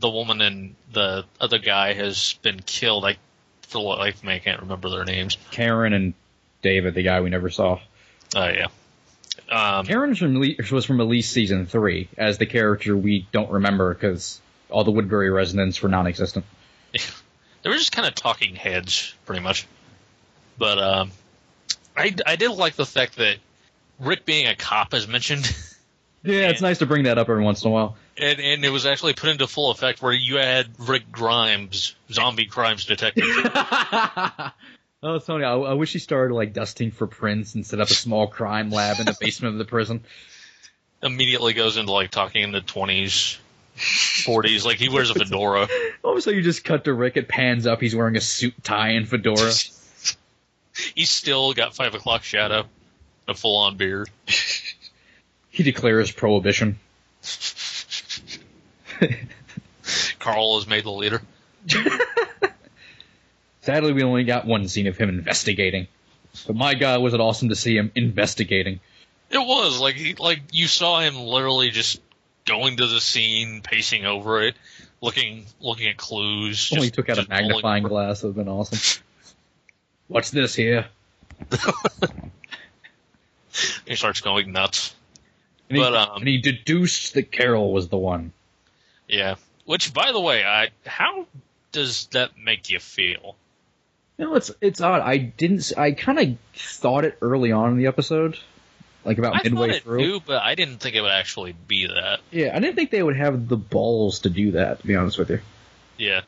the 0.00 0.08
woman 0.08 0.40
and 0.40 0.74
the 0.92 1.24
other 1.40 1.58
guy 1.58 1.92
has 1.94 2.34
been 2.42 2.60
killed. 2.60 3.04
I 3.04 3.16
for 3.62 3.78
the 3.78 3.80
life 3.80 4.16
of 4.16 4.24
me 4.24 4.34
I 4.34 4.38
can't 4.38 4.62
remember 4.62 4.88
their 4.88 5.04
names. 5.04 5.36
Karen 5.50 5.92
and 5.92 6.14
David, 6.62 6.94
the 6.94 7.02
guy 7.02 7.20
we 7.20 7.30
never 7.30 7.50
saw. 7.50 7.78
Oh 8.34 8.48
yeah. 8.48 8.66
Um 9.48 9.86
Karen 9.86 10.10
was 10.10 10.18
from, 10.18 10.40
was 10.72 10.84
from 10.84 10.98
least 10.98 11.32
season 11.32 11.66
three 11.66 12.08
as 12.18 12.38
the 12.38 12.46
character 12.46 12.96
we 12.96 13.26
don't 13.30 13.50
remember 13.50 13.94
because 13.94 14.40
all 14.70 14.84
the 14.84 14.90
Woodbury 14.90 15.30
residents 15.30 15.80
were 15.82 15.88
non-existent. 15.88 16.44
they 16.92 17.70
were 17.70 17.76
just 17.76 17.92
kind 17.92 18.08
of 18.08 18.14
talking 18.14 18.54
heads, 18.54 19.14
pretty 19.26 19.42
much. 19.42 19.66
But 20.58 20.78
um, 20.78 21.10
I, 21.96 22.14
I 22.26 22.36
did 22.36 22.50
like 22.50 22.74
the 22.74 22.86
fact 22.86 23.16
that 23.16 23.36
Rick 23.98 24.24
being 24.24 24.46
a 24.46 24.54
cop 24.54 24.94
is 24.94 25.08
mentioned, 25.08 25.54
Yeah, 26.22 26.48
it's 26.48 26.60
nice 26.62 26.78
to 26.78 26.86
bring 26.86 27.04
that 27.04 27.18
up 27.18 27.28
every 27.28 27.42
once 27.42 27.64
in 27.64 27.70
a 27.70 27.74
while. 27.74 27.96
And, 28.20 28.40
and 28.40 28.64
it 28.64 28.70
was 28.70 28.86
actually 28.86 29.14
put 29.14 29.30
into 29.30 29.46
full 29.46 29.70
effect 29.70 30.02
where 30.02 30.12
you 30.12 30.36
had 30.36 30.68
Rick 30.78 31.10
Grimes, 31.10 31.94
zombie 32.10 32.46
crimes 32.46 32.84
detective. 32.84 33.24
Oh, 35.02 35.18
Tony, 35.18 35.44
I, 35.44 35.54
I 35.54 35.72
wish 35.74 35.92
he 35.94 35.98
started 35.98 36.34
like 36.34 36.52
dusting 36.52 36.90
for 36.90 37.06
prints 37.06 37.54
and 37.54 37.66
set 37.66 37.80
up 37.80 37.88
a 37.88 37.94
small 37.94 38.26
crime 38.26 38.70
lab 38.70 38.98
in 38.98 39.06
the 39.06 39.16
basement 39.18 39.54
of 39.54 39.58
the 39.58 39.64
prison. 39.64 40.04
immediately 41.02 41.54
goes 41.54 41.78
into 41.78 41.90
like 41.90 42.10
talking 42.10 42.42
in 42.42 42.52
the 42.52 42.60
20s, 42.60 43.38
40s, 43.76 44.66
like 44.66 44.76
he 44.76 44.90
wears 44.90 45.10
a 45.10 45.14
fedora. 45.14 45.68
Also, 46.02 46.30
you 46.30 46.42
just 46.42 46.64
cut 46.64 46.84
to 46.84 46.92
Rick. 46.92 47.16
It 47.16 47.28
pans 47.28 47.66
up. 47.66 47.80
He's 47.80 47.94
wearing 47.94 48.16
a 48.16 48.20
suit, 48.20 48.54
tie, 48.62 48.90
and 48.90 49.08
fedora. 49.08 49.52
He's 50.94 51.10
still 51.10 51.52
got 51.52 51.74
five 51.74 51.94
o'clock 51.94 52.22
shadow, 52.22 52.64
a 53.28 53.34
full 53.34 53.56
on 53.56 53.76
beard. 53.76 54.10
He 55.50 55.62
declares 55.62 56.10
prohibition. 56.10 56.78
Carl 60.18 60.58
is 60.58 60.66
made 60.66 60.84
the 60.84 60.90
leader. 60.90 61.22
Sadly, 63.62 63.92
we 63.92 64.02
only 64.02 64.24
got 64.24 64.46
one 64.46 64.68
scene 64.68 64.86
of 64.86 64.96
him 64.96 65.08
investigating. 65.08 65.86
But 66.46 66.56
my 66.56 66.74
God, 66.74 67.02
was 67.02 67.14
it 67.14 67.20
awesome 67.20 67.48
to 67.50 67.56
see 67.56 67.76
him 67.76 67.92
investigating. 67.94 68.80
It 69.30 69.38
was 69.38 69.78
like 69.80 69.94
he, 69.94 70.14
like 70.14 70.42
you 70.52 70.66
saw 70.66 71.00
him 71.00 71.16
literally 71.16 71.70
just 71.70 72.00
going 72.46 72.78
to 72.78 72.86
the 72.86 73.00
scene, 73.00 73.60
pacing 73.62 74.06
over 74.06 74.42
it, 74.42 74.56
looking 75.00 75.46
looking 75.60 75.88
at 75.88 75.96
clues. 75.96 76.70
Only 76.72 76.86
just- 76.86 76.94
took 76.94 77.08
out 77.08 77.18
a 77.18 77.28
magnifying 77.28 77.82
glass. 77.84 78.22
It 78.22 78.28
would 78.28 78.36
have 78.36 78.44
been 78.44 78.52
awesome. 78.52 79.02
What's 80.08 80.30
this 80.30 80.54
here? 80.54 80.86
He 83.86 83.96
starts 83.96 84.20
going 84.20 84.52
nuts. 84.52 84.94
And 85.68 85.76
he, 85.76 85.82
But, 85.82 85.94
um, 85.94 86.18
and 86.18 86.28
he 86.28 86.38
deduced 86.38 87.14
that 87.14 87.30
Carol 87.30 87.72
was 87.72 87.88
the 87.88 87.98
one. 87.98 88.32
Yeah. 89.10 89.34
Which, 89.64 89.92
by 89.92 90.12
the 90.12 90.20
way, 90.20 90.44
I 90.44 90.68
how 90.86 91.26
does 91.72 92.06
that 92.12 92.30
make 92.38 92.70
you 92.70 92.78
feel? 92.78 93.36
You 94.18 94.26
know, 94.26 94.34
it's 94.34 94.50
it's 94.60 94.80
odd. 94.80 95.00
I 95.02 95.16
didn't. 95.18 95.72
I 95.76 95.92
kind 95.92 96.18
of 96.18 96.36
thought 96.54 97.04
it 97.04 97.18
early 97.22 97.52
on 97.52 97.70
in 97.72 97.76
the 97.78 97.86
episode, 97.86 98.38
like 99.04 99.18
about 99.18 99.34
I 99.36 99.40
midway 99.44 99.78
through. 99.80 100.00
too, 100.02 100.20
but 100.26 100.42
I 100.42 100.54
didn't 100.54 100.78
think 100.78 100.94
it 100.96 101.00
would 101.00 101.10
actually 101.10 101.54
be 101.68 101.86
that. 101.86 102.20
Yeah, 102.30 102.54
I 102.54 102.60
didn't 102.60 102.76
think 102.76 102.90
they 102.90 103.02
would 103.02 103.16
have 103.16 103.48
the 103.48 103.56
balls 103.56 104.20
to 104.20 104.30
do 104.30 104.52
that. 104.52 104.80
To 104.80 104.86
be 104.86 104.94
honest 104.96 105.18
with 105.18 105.30
you, 105.30 105.40
Yeah. 105.96 106.20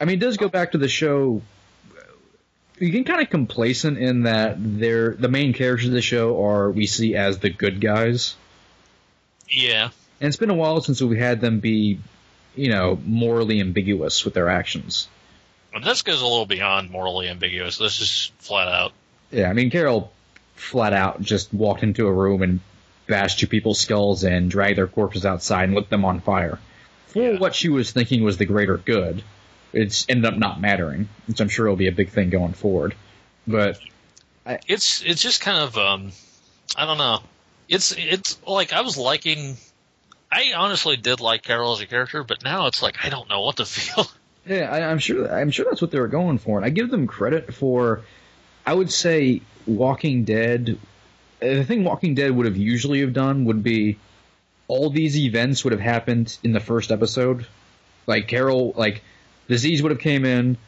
I 0.00 0.04
mean, 0.04 0.18
it 0.18 0.20
does 0.20 0.36
go 0.36 0.48
back 0.48 0.72
to 0.72 0.78
the 0.78 0.88
show. 0.88 1.40
Uh, 1.96 2.00
you 2.78 2.92
can 2.92 3.04
kind 3.04 3.20
of 3.22 3.30
complacent 3.30 3.98
in 3.98 4.24
that 4.24 4.56
they're 4.58 5.14
the 5.14 5.28
main 5.28 5.52
characters 5.54 5.88
of 5.88 5.92
the 5.94 6.02
show 6.02 6.44
are 6.44 6.70
we 6.70 6.86
see 6.86 7.16
as 7.16 7.38
the 7.38 7.50
good 7.50 7.80
guys, 7.80 8.36
Yeah. 9.48 9.90
and 10.20 10.28
it's 10.28 10.36
been 10.36 10.50
a 10.50 10.54
while 10.54 10.80
since 10.82 11.00
we 11.00 11.18
had 11.18 11.40
them 11.40 11.60
be, 11.60 11.98
you 12.58 12.70
know, 12.70 12.98
morally 13.04 13.60
ambiguous 13.60 14.24
with 14.24 14.34
their 14.34 14.48
actions. 14.48 15.08
This 15.84 16.02
goes 16.02 16.20
a 16.20 16.26
little 16.26 16.46
beyond 16.46 16.90
morally 16.90 17.28
ambiguous. 17.28 17.78
This 17.78 18.00
is 18.00 18.32
flat 18.38 18.68
out. 18.68 18.92
Yeah, 19.30 19.48
I 19.48 19.52
mean, 19.52 19.70
Carol 19.70 20.10
flat 20.56 20.92
out 20.92 21.20
just 21.22 21.52
walked 21.54 21.82
into 21.82 22.06
a 22.06 22.12
room 22.12 22.42
and 22.42 22.60
bashed 23.06 23.38
two 23.38 23.46
people's 23.46 23.78
skulls 23.80 24.24
and 24.24 24.50
dragged 24.50 24.76
their 24.76 24.86
corpses 24.88 25.24
outside, 25.24 25.64
and 25.64 25.74
lit 25.74 25.88
them 25.88 26.04
on 26.04 26.20
fire. 26.20 26.58
For 27.08 27.22
Yeah. 27.32 27.38
what 27.38 27.54
she 27.54 27.68
was 27.68 27.90
thinking 27.92 28.22
was 28.24 28.36
the 28.38 28.44
greater 28.44 28.76
good, 28.76 29.22
it's 29.72 30.04
ended 30.08 30.26
up 30.32 30.38
not 30.38 30.60
mattering, 30.60 31.08
which 31.26 31.40
I'm 31.40 31.48
sure 31.48 31.68
will 31.68 31.76
be 31.76 31.86
a 31.88 31.92
big 31.92 32.10
thing 32.10 32.30
going 32.30 32.54
forward. 32.54 32.94
But 33.46 33.78
It's 34.66 35.02
it's 35.02 35.22
just 35.22 35.40
kind 35.42 35.58
of 35.58 35.76
um 35.78 36.12
I 36.76 36.86
don't 36.86 36.98
know. 36.98 37.20
It's 37.68 37.92
it's 37.92 38.38
like 38.46 38.72
I 38.72 38.80
was 38.80 38.96
liking 38.96 39.56
I 40.30 40.52
honestly 40.56 40.96
did 40.96 41.20
like 41.20 41.42
Carol 41.42 41.72
as 41.72 41.80
a 41.80 41.86
character, 41.86 42.22
but 42.22 42.44
now 42.44 42.66
it's 42.66 42.82
like 42.82 43.04
I 43.04 43.08
don't 43.08 43.28
know 43.28 43.40
what 43.40 43.56
to 43.56 43.64
feel. 43.66 44.06
Yeah, 44.46 44.70
I, 44.70 44.90
I'm 44.90 44.98
sure. 44.98 45.30
I'm 45.30 45.50
sure 45.50 45.66
that's 45.66 45.82
what 45.82 45.90
they 45.90 46.00
were 46.00 46.08
going 46.08 46.38
for, 46.38 46.56
and 46.56 46.64
I 46.64 46.70
give 46.70 46.90
them 46.90 47.06
credit 47.06 47.52
for. 47.54 48.02
I 48.66 48.74
would 48.74 48.90
say 48.90 49.42
Walking 49.66 50.24
Dead. 50.24 50.78
The 51.40 51.64
thing 51.64 51.84
Walking 51.84 52.14
Dead 52.14 52.32
would 52.32 52.46
have 52.46 52.56
usually 52.56 53.00
have 53.00 53.12
done 53.12 53.44
would 53.44 53.62
be 53.62 53.98
all 54.66 54.90
these 54.90 55.16
events 55.16 55.64
would 55.64 55.72
have 55.72 55.80
happened 55.80 56.36
in 56.42 56.52
the 56.52 56.60
first 56.60 56.90
episode. 56.90 57.46
Like 58.06 58.28
Carol, 58.28 58.74
like 58.76 59.02
disease 59.48 59.82
would 59.82 59.90
have 59.90 60.00
came 60.00 60.24
in. 60.24 60.58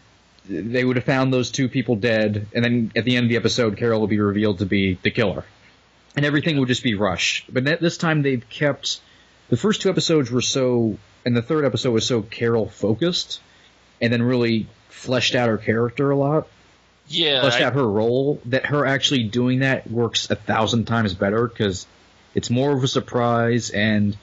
They 0.49 0.85
would 0.85 0.97
have 0.97 1.05
found 1.05 1.33
those 1.33 1.51
two 1.51 1.69
people 1.69 1.97
dead, 1.97 2.47
and 2.55 2.65
then 2.65 2.93
at 2.97 3.05
the 3.05 3.17
end 3.17 3.25
of 3.25 3.31
the 3.31 3.37
episode, 3.37 3.77
Carol 3.77 4.01
would 4.01 4.11
be 4.11 4.21
revealed 4.21 4.59
to 4.59 4.67
be 4.67 4.99
the 5.03 5.11
killer, 5.11 5.45
and 6.17 6.25
everything 6.25 6.59
would 6.59 6.69
just 6.69 6.83
be 6.83 6.95
rushed. 6.95 7.53
But 7.53 7.65
this 7.81 7.99
time, 7.99 8.23
they've 8.23 8.49
kept 8.49 9.01
the 9.51 9.57
first 9.57 9.83
two 9.83 9.91
episodes 9.91 10.31
were 10.31 10.41
so, 10.41 10.97
and 11.27 11.37
the 11.37 11.43
third 11.43 11.65
episode 11.65 11.93
was 11.93 12.07
so 12.07 12.23
Carol 12.23 12.69
focused, 12.69 13.41
and 14.01 14.13
then 14.13 14.23
really 14.23 14.67
fleshed 14.89 15.35
out 15.35 15.49
her 15.49 15.59
character 15.59 16.11
a 16.11 16.17
lot, 16.17 16.49
Yeah, 17.09 17.41
fleshed 17.43 17.61
I- 17.61 17.65
out 17.65 17.75
her 17.75 17.87
role. 17.87 18.41
That 18.47 18.67
her 18.67 18.87
actually 18.87 19.25
doing 19.25 19.59
that 19.61 19.91
works 19.91 20.31
a 20.31 20.37
thousand 20.37 20.87
times 20.87 21.13
better 21.15 21.47
because 21.47 21.87
it's 22.35 22.49
more 22.51 22.75
of 22.77 22.83
a 22.83 22.89
surprise 22.89 23.71
and 23.71 24.17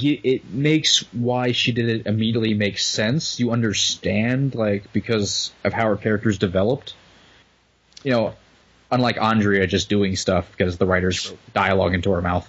it 0.00 0.44
makes 0.50 1.00
why 1.14 1.52
she 1.52 1.72
did 1.72 1.88
it 1.88 2.06
immediately 2.06 2.52
make 2.52 2.78
sense. 2.78 3.40
You 3.40 3.52
understand, 3.52 4.54
like, 4.54 4.92
because 4.92 5.50
of 5.64 5.72
how 5.72 5.86
her 5.88 5.96
character's 5.96 6.36
developed. 6.36 6.94
You 8.02 8.12
know, 8.12 8.34
unlike 8.90 9.16
Andrea 9.18 9.66
just 9.66 9.88
doing 9.88 10.14
stuff 10.16 10.50
because 10.50 10.76
the 10.76 10.84
writers 10.86 11.32
dialogue 11.54 11.94
into 11.94 12.10
her 12.10 12.20
mouth. 12.20 12.46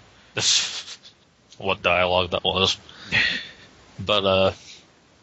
What 1.59 1.81
dialogue 1.83 2.31
that 2.31 2.43
was. 2.43 2.77
But 4.03 4.25
uh, 4.25 4.51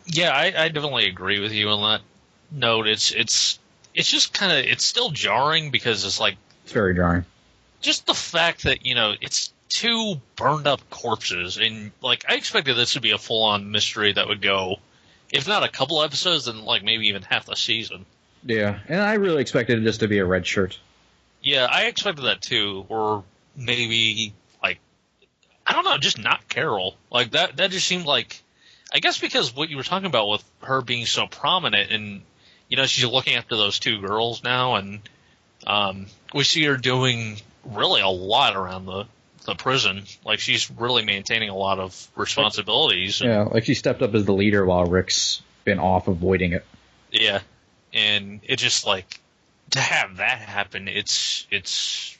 yeah, 0.06 0.30
I, 0.30 0.64
I 0.64 0.68
definitely 0.68 1.06
agree 1.08 1.40
with 1.40 1.52
you 1.52 1.68
on 1.68 1.80
that 1.92 2.00
note. 2.50 2.86
It's 2.86 3.10
it's 3.10 3.58
it's 3.94 4.10
just 4.10 4.32
kind 4.34 4.52
of 4.52 4.58
it's 4.58 4.84
still 4.84 5.10
jarring 5.10 5.70
because 5.70 6.04
it's 6.04 6.20
like 6.20 6.36
It's 6.64 6.72
very 6.72 6.94
jarring. 6.94 7.24
just 7.80 8.06
the 8.06 8.14
fact 8.14 8.64
that 8.64 8.84
you 8.86 8.94
know 8.94 9.14
it's 9.20 9.52
two 9.68 10.20
burned 10.36 10.66
up 10.66 10.80
corpses 10.90 11.56
and 11.58 11.90
like 12.00 12.24
I 12.28 12.34
expected 12.36 12.74
this 12.76 12.92
to 12.92 13.00
be 13.00 13.10
a 13.10 13.18
full 13.18 13.42
on 13.44 13.70
mystery 13.72 14.12
that 14.12 14.28
would 14.28 14.40
go, 14.42 14.76
if 15.32 15.48
not 15.48 15.64
a 15.64 15.68
couple 15.68 16.02
episodes, 16.02 16.44
then 16.44 16.64
like 16.64 16.84
maybe 16.84 17.08
even 17.08 17.22
half 17.22 17.46
the 17.46 17.56
season. 17.56 18.06
Yeah, 18.44 18.78
and 18.88 19.00
I 19.00 19.14
really 19.14 19.40
expected 19.40 19.78
it 19.78 19.82
just 19.82 20.00
to 20.00 20.08
be 20.08 20.18
a 20.18 20.24
red 20.24 20.46
shirt. 20.46 20.78
Yeah, 21.42 21.66
I 21.68 21.84
expected 21.86 22.26
that 22.26 22.42
too, 22.42 22.84
or 22.88 23.24
maybe 23.56 24.34
I 25.66 25.72
don't 25.72 25.84
know, 25.84 25.98
just 25.98 26.18
not 26.18 26.48
Carol. 26.48 26.96
Like 27.10 27.32
that 27.32 27.56
that 27.56 27.70
just 27.70 27.86
seemed 27.86 28.06
like 28.06 28.42
I 28.94 29.00
guess 29.00 29.18
because 29.18 29.54
what 29.54 29.68
you 29.68 29.76
were 29.76 29.82
talking 29.82 30.06
about 30.06 30.28
with 30.28 30.44
her 30.62 30.80
being 30.80 31.06
so 31.06 31.26
prominent 31.26 31.90
and 31.90 32.22
you 32.68 32.76
know, 32.76 32.86
she's 32.86 33.04
looking 33.04 33.34
after 33.34 33.56
those 33.56 33.78
two 33.78 34.00
girls 34.00 34.42
now 34.42 34.76
and 34.76 35.00
um 35.66 36.06
we 36.34 36.44
see 36.44 36.64
her 36.64 36.76
doing 36.76 37.36
really 37.64 38.00
a 38.00 38.08
lot 38.08 38.56
around 38.56 38.86
the 38.86 39.06
the 39.44 39.54
prison. 39.54 40.04
Like 40.24 40.40
she's 40.40 40.70
really 40.70 41.04
maintaining 41.04 41.48
a 41.48 41.56
lot 41.56 41.78
of 41.78 42.08
responsibilities. 42.16 43.20
Yeah, 43.20 43.42
like 43.42 43.64
she 43.64 43.74
stepped 43.74 44.02
up 44.02 44.14
as 44.14 44.24
the 44.24 44.32
leader 44.32 44.64
while 44.66 44.84
Rick's 44.84 45.42
been 45.64 45.78
off 45.78 46.08
avoiding 46.08 46.52
it. 46.52 46.64
Yeah, 47.10 47.40
and 47.92 48.40
it 48.44 48.56
just 48.56 48.86
like 48.86 49.20
to 49.70 49.80
have 49.80 50.18
that 50.18 50.38
happen. 50.38 50.88
It's 50.88 51.46
it's 51.50 52.16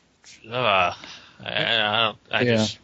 uh, 0.51 0.55
I, 0.55 0.95
I 1.45 2.03
don't 2.05 2.19
I 2.31 2.43
Yeah. 2.43 2.57
just 2.57 2.79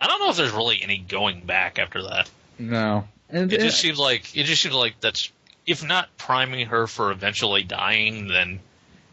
I 0.00 0.06
don't 0.06 0.20
know 0.20 0.30
if 0.30 0.36
there's 0.36 0.52
really 0.52 0.80
any 0.82 0.98
going 0.98 1.40
back 1.40 1.78
after 1.78 2.02
that. 2.02 2.30
No, 2.58 3.06
and 3.30 3.52
It 3.52 3.60
just 3.60 3.80
seems 3.80 3.98
like 3.98 4.36
it 4.36 4.44
just 4.44 4.62
seems 4.62 4.74
like 4.74 5.00
that's 5.00 5.30
if 5.66 5.84
not 5.84 6.08
priming 6.16 6.66
her 6.66 6.86
for 6.86 7.10
eventually 7.10 7.62
dying, 7.62 8.28
then 8.28 8.60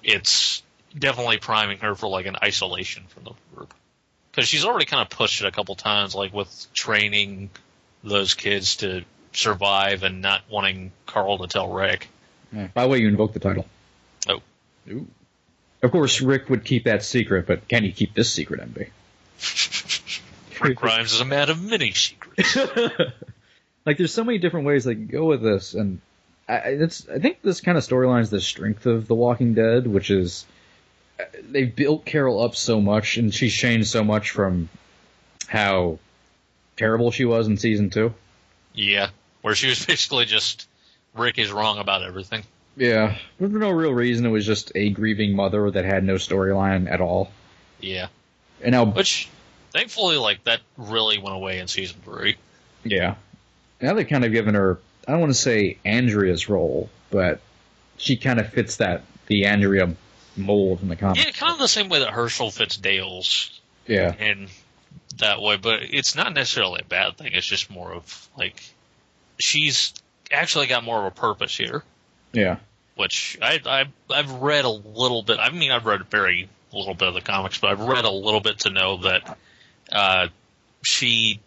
it's 0.04 0.64
definitely 0.98 1.38
priming 1.38 1.80
her 1.80 1.96
for 1.96 2.08
like 2.08 2.26
an 2.26 2.38
isolation 2.42 3.04
from 3.10 3.26
the 3.26 3.32
group. 3.54 3.74
Because 4.32 4.48
she's 4.48 4.66
already 4.66 4.86
kind 4.86 5.02
of 5.02 5.10
pushed 5.10 5.42
it 5.42 5.48
a 5.48 5.52
couple 5.52 5.76
times, 5.76 6.16
like 6.16 6.34
with 6.34 6.68
training 6.74 7.50
those 8.04 8.34
kids 8.34 8.78
to 8.78 9.04
survive 9.34 10.04
and 10.04 10.22
not 10.22 10.44
wanting 10.50 10.92
Carl 11.06 11.40
to 11.40 11.48
tell 11.48 11.72
Rick. 11.72 12.08
Yeah. 12.52 12.68
By 12.74 12.84
the 12.84 12.90
way, 12.90 13.00
you 13.00 13.08
invoked 13.08 13.34
the 13.34 13.40
title. 13.40 13.66
Oh. 14.30 14.42
Ooh. 14.90 15.08
Of 15.84 15.92
course, 15.92 16.22
Rick 16.22 16.50
would 16.50 16.64
keep 16.64 16.86
that 16.86 17.04
secret, 17.04 17.46
but 17.48 17.68
can 17.68 17.84
you 17.84 17.92
keep 17.92 18.14
this 18.14 18.32
secret, 18.32 18.62
MB? 18.62 18.90
Rick 20.62 20.78
Grimes 20.78 21.14
is 21.14 21.20
a 21.22 21.26
man 21.26 21.50
of 21.50 21.62
many 21.64 21.92
secrets. 21.92 22.58
Like, 23.86 23.98
there's 24.00 24.14
so 24.14 24.24
many 24.24 24.40
different 24.40 24.66
ways 24.66 24.84
they 24.84 24.96
can 24.96 25.06
go 25.06 25.26
with 25.26 25.44
this, 25.44 25.76
and 25.76 26.02
I, 26.50 26.60
I- 26.72 26.76
that's 26.78 27.08
I 27.08 27.20
think 27.20 27.44
this 27.44 27.62
kind 27.62 27.78
of 27.78 27.84
storyline 27.84 28.22
is 28.22 28.32
the 28.32 28.42
strength 28.42 28.88
of 28.88 29.08
The 29.08 29.14
Walking 29.14 29.54
Dead, 29.54 29.86
which 29.86 30.10
is 30.10 30.44
uh, 31.20 31.26
they've 31.52 31.76
built 31.76 32.04
Carol 32.04 32.42
up 32.42 32.56
so 32.56 32.82
much, 32.82 33.18
and 33.18 33.32
she's 33.32 33.54
changed 33.54 33.88
so 33.90 34.04
much 34.04 34.32
from 34.32 34.70
how 35.46 36.00
terrible 36.78 37.12
she 37.12 37.26
was 37.26 37.46
in 37.48 37.58
season 37.58 37.92
two. 37.92 38.12
yeah, 38.74 39.10
where 39.44 39.54
she 39.54 39.68
was 39.70 39.86
basically 39.86 40.26
just 40.26 40.68
Rick 41.14 41.38
is 41.38 41.52
wrong 41.52 41.78
about 41.78 42.02
everything. 42.02 42.44
Yeah, 42.76 43.18
for 43.38 43.48
no 43.50 43.70
real 43.70 43.94
reason. 43.94 44.26
It 44.26 44.30
was 44.30 44.48
just 44.48 44.72
a 44.74 44.90
grieving 44.90 45.36
mother 45.36 45.70
that 45.70 45.86
had 45.86 46.04
no 46.04 46.16
storyline 46.16 46.92
at 46.92 47.02
all. 47.02 47.30
Yeah, 47.80 48.08
And 48.64 48.72
now, 48.72 48.86
which 48.86 49.30
thankfully, 49.76 50.16
like 50.18 50.44
that 50.46 50.62
really 50.78 51.18
went 51.20 51.36
away 51.36 51.60
in 51.60 51.68
season 51.68 52.00
three. 52.04 52.38
yeah, 52.84 53.16
now 53.82 53.94
they've 53.94 54.08
kind 54.08 54.24
of 54.24 54.32
given 54.32 54.56
her. 54.56 54.80
I 55.08 55.12
don't 55.12 55.20
want 55.20 55.34
to 55.34 55.40
say 55.40 55.78
Andrea's 55.84 56.48
role, 56.50 56.90
but 57.12 57.42
she 57.98 58.16
kind 58.16 58.40
of 58.40 58.50
fits 58.50 58.78
that 58.78 59.04
the 59.28 59.46
Andrea 59.46 59.94
mold 60.38 60.82
in 60.82 60.88
the 60.88 60.96
comics. 60.96 61.24
Yeah, 61.24 61.32
kind 61.32 61.54
of 61.54 61.60
the 61.60 61.68
same 61.68 61.90
way 61.90 62.00
that 62.00 62.10
Hershel 62.10 62.52
fits 62.52 62.78
Dale's 62.78 63.60
Yeah, 63.86 64.16
in 64.16 64.48
that 65.18 65.42
way, 65.42 65.58
but 65.58 65.82
it's 65.84 66.16
not 66.16 66.34
necessarily 66.34 66.82
a 66.82 66.86
bad 66.86 67.18
thing. 67.18 67.32
It's 67.34 67.46
just 67.46 67.70
more 67.70 67.92
of 67.94 68.30
like 68.38 68.64
she's 69.38 69.94
actually 70.32 70.68
got 70.68 70.84
more 70.84 71.00
of 71.00 71.06
a 71.06 71.12
purpose 71.12 71.56
here, 71.56 71.84
yeah, 72.32 72.58
which 72.96 73.38
I, 73.42 73.60
I 73.66 73.86
I've 74.10 74.32
read 74.32 74.66
a 74.66 74.70
little 74.70 75.22
bit. 75.22 75.38
I 75.40 75.50
mean, 75.52 75.72
I've 75.72 75.86
read 75.86 76.02
a 76.02 76.06
very 76.06 76.50
little 76.72 76.94
bit 76.94 77.10
of 77.10 77.14
the 77.14 77.22
comics, 77.22 77.58
but 77.58 77.72
I've 77.72 77.82
read 77.82 78.06
a 78.06 78.12
little 78.12 78.42
bit 78.42 78.60
to 78.60 78.70
know 78.70 78.98
that 79.04 79.38
uh, 79.96 80.28
she 80.84 81.40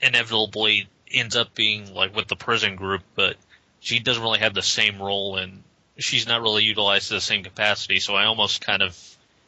inevitably 0.00 0.88
ends 1.12 1.36
up 1.36 1.54
being 1.54 1.92
like 1.94 2.14
with 2.16 2.26
the 2.28 2.36
prison 2.36 2.76
group, 2.76 3.02
but 3.14 3.36
she 3.80 3.98
doesn't 4.00 4.22
really 4.22 4.38
have 4.40 4.54
the 4.54 4.62
same 4.62 5.00
role 5.00 5.36
and 5.36 5.62
she's 5.98 6.26
not 6.26 6.40
really 6.40 6.64
utilized 6.64 7.08
to 7.08 7.14
the 7.14 7.20
same 7.20 7.42
capacity. 7.44 8.00
So 8.00 8.14
I 8.14 8.24
almost 8.24 8.60
kind 8.60 8.82
of 8.82 8.96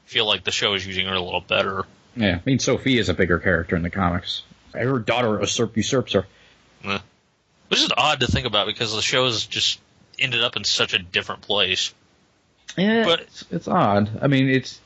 feel 0.05 0.27
like 0.27 0.45
the 0.45 0.51
show 0.51 0.75
is 0.75 0.87
using 0.87 1.07
her 1.07 1.15
a 1.15 1.21
little 1.21 1.41
better. 1.41 1.85
yeah. 2.17 2.37
I 2.37 2.43
mean, 2.45 2.59
Sophie 2.59 2.99
is 2.99 3.09
a 3.09 3.15
bigger 3.15 3.39
character 3.39 3.75
in 3.77 3.83
the 3.83 3.91
comics. 3.91 4.43
Her 4.75 4.99
daughter 4.99 5.39
usurp, 5.41 5.77
usurps 5.77 6.13
her. 6.13 6.27
Eh. 6.85 6.99
Which 7.69 7.81
is 7.81 7.91
odd 7.97 8.21
to 8.21 8.27
think 8.27 8.47
about 8.47 8.67
because 8.67 8.95
the 8.95 9.01
show 9.03 9.25
has 9.25 9.47
just 9.47 9.81
ended 10.19 10.43
up 10.45 10.57
in 10.57 10.65
such 10.65 10.93
a 10.93 10.99
different 10.99 11.41
place. 11.43 11.95
Yeah, 12.77 13.05
But- 13.05 13.21
it's, 13.21 13.45
it's 13.51 13.69
odd. 13.69 14.11
I 14.21 14.27
mean, 14.29 14.49
it's 14.49 14.79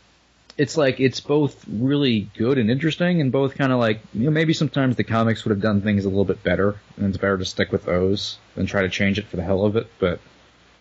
it's 0.58 0.76
like 0.76 1.00
it's 1.00 1.20
both 1.20 1.64
really 1.68 2.28
good 2.36 2.58
and 2.58 2.70
interesting, 2.70 3.20
and 3.20 3.30
both 3.30 3.56
kind 3.56 3.72
of 3.72 3.78
like 3.78 4.00
you 4.14 4.24
know 4.24 4.30
maybe 4.30 4.52
sometimes 4.52 4.96
the 4.96 5.04
comics 5.04 5.44
would 5.44 5.50
have 5.50 5.60
done 5.60 5.82
things 5.82 6.04
a 6.04 6.08
little 6.08 6.24
bit 6.24 6.42
better, 6.42 6.76
and 6.96 7.06
it's 7.06 7.18
better 7.18 7.38
to 7.38 7.44
stick 7.44 7.72
with 7.72 7.84
those 7.84 8.38
than 8.54 8.66
try 8.66 8.82
to 8.82 8.88
change 8.88 9.18
it 9.18 9.26
for 9.26 9.36
the 9.36 9.42
hell 9.42 9.64
of 9.64 9.76
it. 9.76 9.86
But 9.98 10.20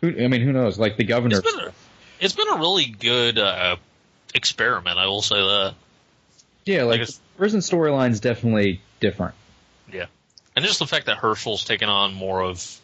who, 0.01 0.09
I 0.09 0.27
mean, 0.27 0.41
who 0.41 0.53
knows? 0.53 0.79
Like 0.79 0.97
the 0.97 1.03
governor. 1.03 1.39
It's 1.39 1.51
been 1.51 1.65
a, 1.65 1.73
it's 2.19 2.33
been 2.35 2.49
a 2.49 2.57
really 2.57 2.85
good 2.85 3.37
uh, 3.37 3.75
experiment. 4.33 4.97
I 4.97 5.07
will 5.07 5.21
say 5.21 5.35
that. 5.35 5.73
yeah, 6.65 6.83
like 6.83 7.01
like 7.01 7.09
prison 7.37 7.59
storyline's 7.59 8.19
definitely 8.21 8.81
different. 8.99 9.35
Yeah, 9.91 10.05
and 10.55 10.63
just 10.63 10.79
the 10.79 10.87
fact 10.87 11.07
that 11.07 11.17
Hershel's 11.17 11.65
taken 11.65 11.89
on 11.89 12.13
more 12.13 12.41
of 12.41 12.79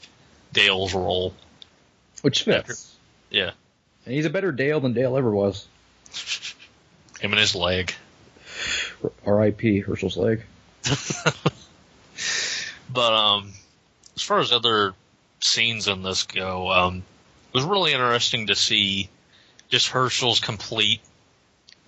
Dale's 0.54 0.94
role. 0.94 1.34
Which 2.22 2.44
fits. 2.44 2.96
Yeah, 3.32 3.52
And 4.06 4.14
he's 4.14 4.26
a 4.26 4.30
better 4.30 4.52
Dale 4.52 4.80
than 4.80 4.94
Dale 4.94 5.18
ever 5.18 5.32
was. 5.32 5.68
him 7.22 7.32
and 7.32 7.40
his 7.40 7.56
leg. 7.56 7.94
R.I.P. 9.26 9.80
Hershel's 9.80 10.18
leg. 10.18 10.42
But 12.94 13.14
um, 13.14 13.54
as 14.18 14.22
far 14.22 14.40
as 14.40 14.52
other 14.52 14.94
scenes 15.40 15.88
in 15.88 16.04
this 16.04 16.24
go, 16.24 16.70
um, 16.70 16.98
it 16.98 17.54
was 17.54 17.64
really 17.64 17.94
interesting 17.94 18.48
to 18.48 18.56
see 18.56 19.10
just 19.70 19.88
Hershel's 19.88 20.42
complete 20.42 21.00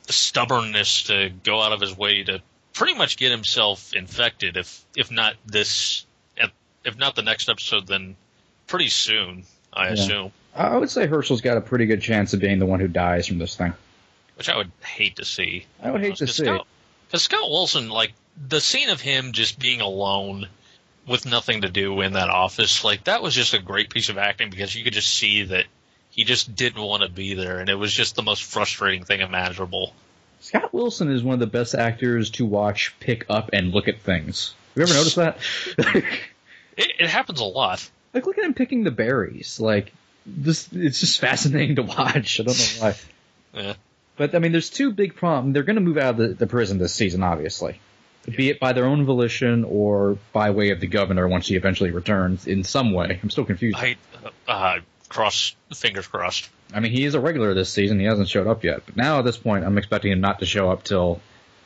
stubbornness 0.08 1.04
to 1.04 1.30
go 1.44 1.62
out 1.62 1.74
of 1.74 1.82
his 1.82 1.98
way 1.98 2.24
to 2.24 2.42
pretty 2.74 2.96
much 2.96 3.18
get 3.18 3.32
himself 3.32 3.94
infected. 3.94 4.56
If 4.56 4.84
if 4.96 5.12
not 5.12 5.36
this, 5.46 6.06
if 6.86 6.98
not 6.98 7.16
the 7.16 7.22
next 7.22 7.50
episode, 7.50 7.86
then 7.88 8.16
pretty 8.68 8.90
soon, 8.90 9.44
I 9.74 9.88
Yeah. 9.88 9.94
assume. 9.94 10.32
I 10.56 10.68
I 10.68 10.78
would 10.78 10.90
say 10.90 11.06
Hershel's 11.06 11.42
got 11.42 11.58
a 11.58 11.62
pretty 11.62 11.86
good 11.86 12.02
chance 12.02 12.34
of 12.34 12.40
being 12.40 12.60
the 12.60 12.66
one 12.66 12.80
who 12.80 12.88
dies 12.88 13.28
from 13.28 13.40
this 13.40 13.56
thing. 13.56 13.74
Which 14.36 14.50
I 14.50 14.58
would 14.58 14.72
hate 14.84 15.18
to 15.18 15.26
see. 15.26 15.66
I 15.82 15.92
would 15.92 16.02
hate 16.02 16.14
uh, 16.14 16.26
to 16.26 16.28
see. 16.28 16.44
Because 17.08 17.24
Scott 17.24 17.50
Wilson, 17.50 17.90
like, 17.90 18.14
the 18.48 18.60
scene 18.60 18.90
of 18.90 19.00
him 19.00 19.32
just 19.32 19.60
being 19.60 19.82
alone 19.82 20.48
with 21.08 21.26
nothing 21.26 21.62
to 21.62 21.70
do 21.70 22.02
in 22.02 22.14
that 22.14 22.30
office, 22.30 22.84
like 22.84 23.04
that 23.04 23.22
was 23.22 23.36
just 23.36 23.54
a 23.54 23.60
great 23.60 23.90
piece 23.90 24.10
of 24.10 24.18
acting 24.18 24.50
because 24.50 24.74
you 24.74 24.84
could 24.84 24.94
just 24.94 25.14
see 25.14 25.44
that 25.44 25.66
he 26.10 26.24
just 26.24 26.56
didn't 26.56 26.82
want 26.82 27.04
to 27.04 27.10
be 27.10 27.34
there, 27.34 27.60
and 27.60 27.70
it 27.70 27.76
was 27.76 27.92
just 27.92 28.16
the 28.16 28.22
most 28.22 28.44
frustrating 28.44 29.04
thing 29.04 29.22
imaginable. 29.22 29.94
Scott 30.42 30.74
Wilson 30.74 31.10
is 31.10 31.24
one 31.24 31.36
of 31.36 31.40
the 31.40 31.48
best 31.48 31.74
actors 31.74 32.30
to 32.32 32.46
watch 32.46 32.94
pick 33.00 33.26
up 33.30 33.52
and 33.54 33.72
look 33.72 33.88
at 33.88 34.02
things. 34.02 34.54
Have 34.76 34.78
you 34.78 34.84
ever 34.84 34.94
noticed 34.94 35.16
that? 35.18 35.38
It, 36.76 36.92
it 37.02 37.08
happens 37.08 37.40
a 37.40 37.46
lot. 37.46 37.88
like, 38.16 38.26
look 38.26 38.36
at 38.40 38.44
him 38.44 38.56
picking 38.56 38.84
the 38.84 38.90
berries. 38.90 39.60
Like, 39.60 39.94
this, 40.26 40.68
it's 40.72 41.00
just 41.00 41.20
fascinating 41.20 41.76
to 41.76 41.84
watch. 41.84 42.40
I 42.40 42.44
don't 42.44 42.58
know 42.58 42.82
why. 42.82 42.96
Yeah. 43.54 43.74
But 44.16 44.36
I 44.36 44.40
mean, 44.40 44.52
there's 44.52 44.70
two 44.70 44.92
big 44.92 45.16
problems. 45.16 45.54
They're 45.54 45.64
going 45.64 45.76
to 45.76 45.82
move 45.82 45.98
out 45.98 46.12
of 46.12 46.18
the, 46.18 46.28
the 46.30 46.48
prison 46.48 46.78
this 46.78 46.94
season, 46.94 47.24
obviously, 47.24 47.80
be 48.26 48.50
it 48.50 48.60
by 48.60 48.74
their 48.74 48.86
own 48.86 49.06
volition 49.06 49.64
or 49.64 50.18
by 50.32 50.52
way 50.52 50.70
of 50.70 50.80
the 50.80 50.88
governor 50.88 51.28
once 51.28 51.48
he 51.48 51.56
eventually 51.56 51.92
returns 51.92 52.48
in 52.48 52.64
some 52.64 52.94
way. 52.94 53.20
I'm 53.22 53.30
still 53.30 53.46
confused. 53.46 53.78
I 53.78 53.96
uh, 54.48 54.80
cross 55.10 55.56
fingers 55.74 56.08
crossed. 56.08 56.50
I 56.74 56.80
mean, 56.80 56.92
he 56.92 57.06
is 57.06 57.16
a 57.16 57.20
regular 57.20 57.54
this 57.54 57.72
season. 57.72 58.00
He 58.00 58.06
hasn't 58.06 58.30
showed 58.30 58.48
up 58.48 58.64
yet. 58.64 58.86
But 58.86 58.98
now 58.98 59.20
at 59.20 59.26
this 59.26 59.38
point, 59.38 59.66
I'm 59.66 59.78
expecting 59.78 60.12
him 60.12 60.22
not 60.22 60.40
to 60.40 60.46
show 60.46 60.72
up 60.72 60.84
till 60.84 61.22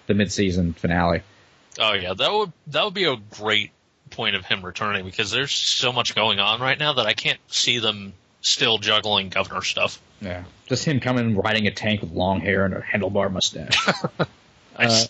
the 0.08 0.13
mid-season 0.13 0.74
finale. 0.74 1.22
Oh 1.80 1.94
yeah, 1.94 2.13
that 2.13 2.34
would 2.34 2.51
that 2.68 2.86
would 2.86 2.94
be 2.94 3.06
a 3.06 3.16
great 3.16 3.72
point 4.10 4.36
of 4.36 4.46
him 4.46 4.66
returning 4.66 5.06
because 5.06 5.32
there's 5.32 5.54
so 5.54 5.92
much 5.92 6.16
going 6.16 6.39
on 6.39 6.60
right 6.60 6.80
now 6.80 6.94
that 6.94 7.06
I 7.06 7.13
can't 7.13 7.39
see 7.48 7.80
them 7.80 8.13
still 8.42 8.77
juggling 8.77 9.30
governor 9.30 9.62
stuff. 9.62 10.01
Yeah, 10.22 10.44
just 10.66 10.86
him 10.86 11.00
coming 11.00 11.36
riding 11.36 11.68
a 11.68 11.72
tank 11.72 12.02
with 12.02 12.12
long 12.12 12.40
hair 12.40 12.66
and 12.66 12.74
a 12.74 12.82
handlebar 12.82 13.32
mustache. 13.32 13.78
i 14.80 14.86
uh, 14.86 15.04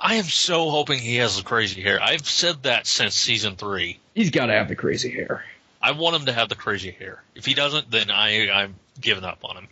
i 0.00 0.14
am 0.14 0.24
so 0.24 0.70
hoping 0.70 0.98
he 0.98 1.16
has 1.16 1.36
the 1.36 1.42
crazy 1.42 1.82
hair. 1.82 2.00
I've 2.02 2.26
said 2.26 2.62
that 2.64 2.86
since 2.86 3.14
season 3.14 3.56
three. 3.56 3.98
He's 4.14 4.30
got 4.30 4.46
to 4.46 4.52
have 4.52 4.68
the 4.68 4.76
crazy 4.76 5.10
hair. 5.10 5.44
I 5.80 5.92
want 5.92 6.16
him 6.16 6.26
to 6.26 6.32
have 6.32 6.48
the 6.48 6.54
crazy 6.54 6.92
hair. 6.92 7.22
If 7.34 7.44
he 7.44 7.54
doesn't, 7.54 7.90
then 7.90 8.10
I 8.10 8.50
I'm 8.50 8.74
giving 9.00 9.24
up 9.24 9.38
on 9.44 9.56
him. 9.56 9.68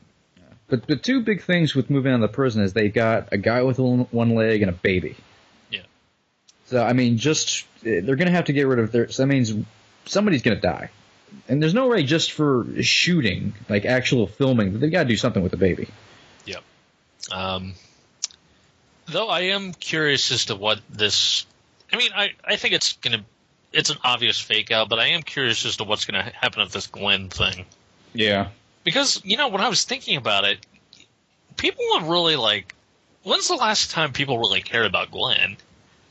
But 0.70 0.86
the 0.86 0.96
two 0.96 1.22
big 1.22 1.42
things 1.42 1.74
with 1.74 1.90
moving 1.90 2.12
out 2.12 2.16
of 2.16 2.20
the 2.20 2.28
prison 2.28 2.62
is 2.62 2.72
they 2.72 2.88
got 2.88 3.32
a 3.32 3.38
guy 3.38 3.62
with 3.62 3.78
one 3.78 4.06
one 4.12 4.34
leg 4.34 4.62
and 4.62 4.70
a 4.70 4.74
baby. 4.74 5.16
Yeah. 5.68 5.82
So 6.66 6.82
I 6.82 6.92
mean, 6.92 7.18
just 7.18 7.66
eh, 7.84 8.00
they're 8.00 8.16
going 8.16 8.28
to 8.28 8.32
have 8.32 8.46
to 8.46 8.52
get 8.52 8.68
rid 8.68 8.78
of 8.78 8.92
their. 8.92 9.10
So 9.10 9.24
that 9.24 9.26
means 9.26 9.52
somebody's 10.06 10.42
going 10.42 10.56
to 10.56 10.60
die, 10.60 10.90
and 11.48 11.62
there's 11.62 11.74
no 11.74 11.88
way 11.88 12.02
just 12.02 12.32
for 12.32 12.66
shooting, 12.82 13.54
like 13.68 13.84
actual 13.84 14.26
filming, 14.26 14.80
they 14.80 14.90
got 14.90 15.04
to 15.04 15.08
do 15.08 15.16
something 15.16 15.42
with 15.42 15.52
the 15.52 15.58
baby. 15.58 15.88
Yep. 16.46 16.62
Um, 17.32 17.74
though 19.06 19.28
I 19.28 19.40
am 19.40 19.72
curious 19.72 20.30
as 20.32 20.46
to 20.46 20.56
what 20.56 20.80
this. 20.90 21.46
I 21.92 21.96
mean, 21.96 22.10
I 22.14 22.30
I 22.44 22.56
think 22.56 22.74
it's 22.74 22.94
gonna. 22.94 23.24
It's 23.72 23.90
an 23.90 23.98
obvious 24.02 24.40
fake 24.40 24.72
out, 24.72 24.88
but 24.88 24.98
I 24.98 25.10
am 25.10 25.22
curious 25.22 25.64
as 25.64 25.76
to 25.76 25.84
what's 25.84 26.04
going 26.04 26.24
to 26.24 26.32
happen 26.34 26.60
with 26.60 26.72
this 26.72 26.88
Glenn 26.88 27.28
thing. 27.28 27.66
Yeah. 28.12 28.48
Because, 28.82 29.24
you 29.24 29.36
know, 29.36 29.46
when 29.46 29.60
I 29.60 29.68
was 29.68 29.84
thinking 29.84 30.16
about 30.16 30.44
it, 30.44 30.58
people 31.56 31.84
have 31.96 32.08
really, 32.08 32.34
like, 32.34 32.74
when's 33.22 33.46
the 33.46 33.54
last 33.54 33.92
time 33.92 34.12
people 34.12 34.40
really 34.40 34.60
cared 34.60 34.86
about 34.86 35.12
Glenn? 35.12 35.56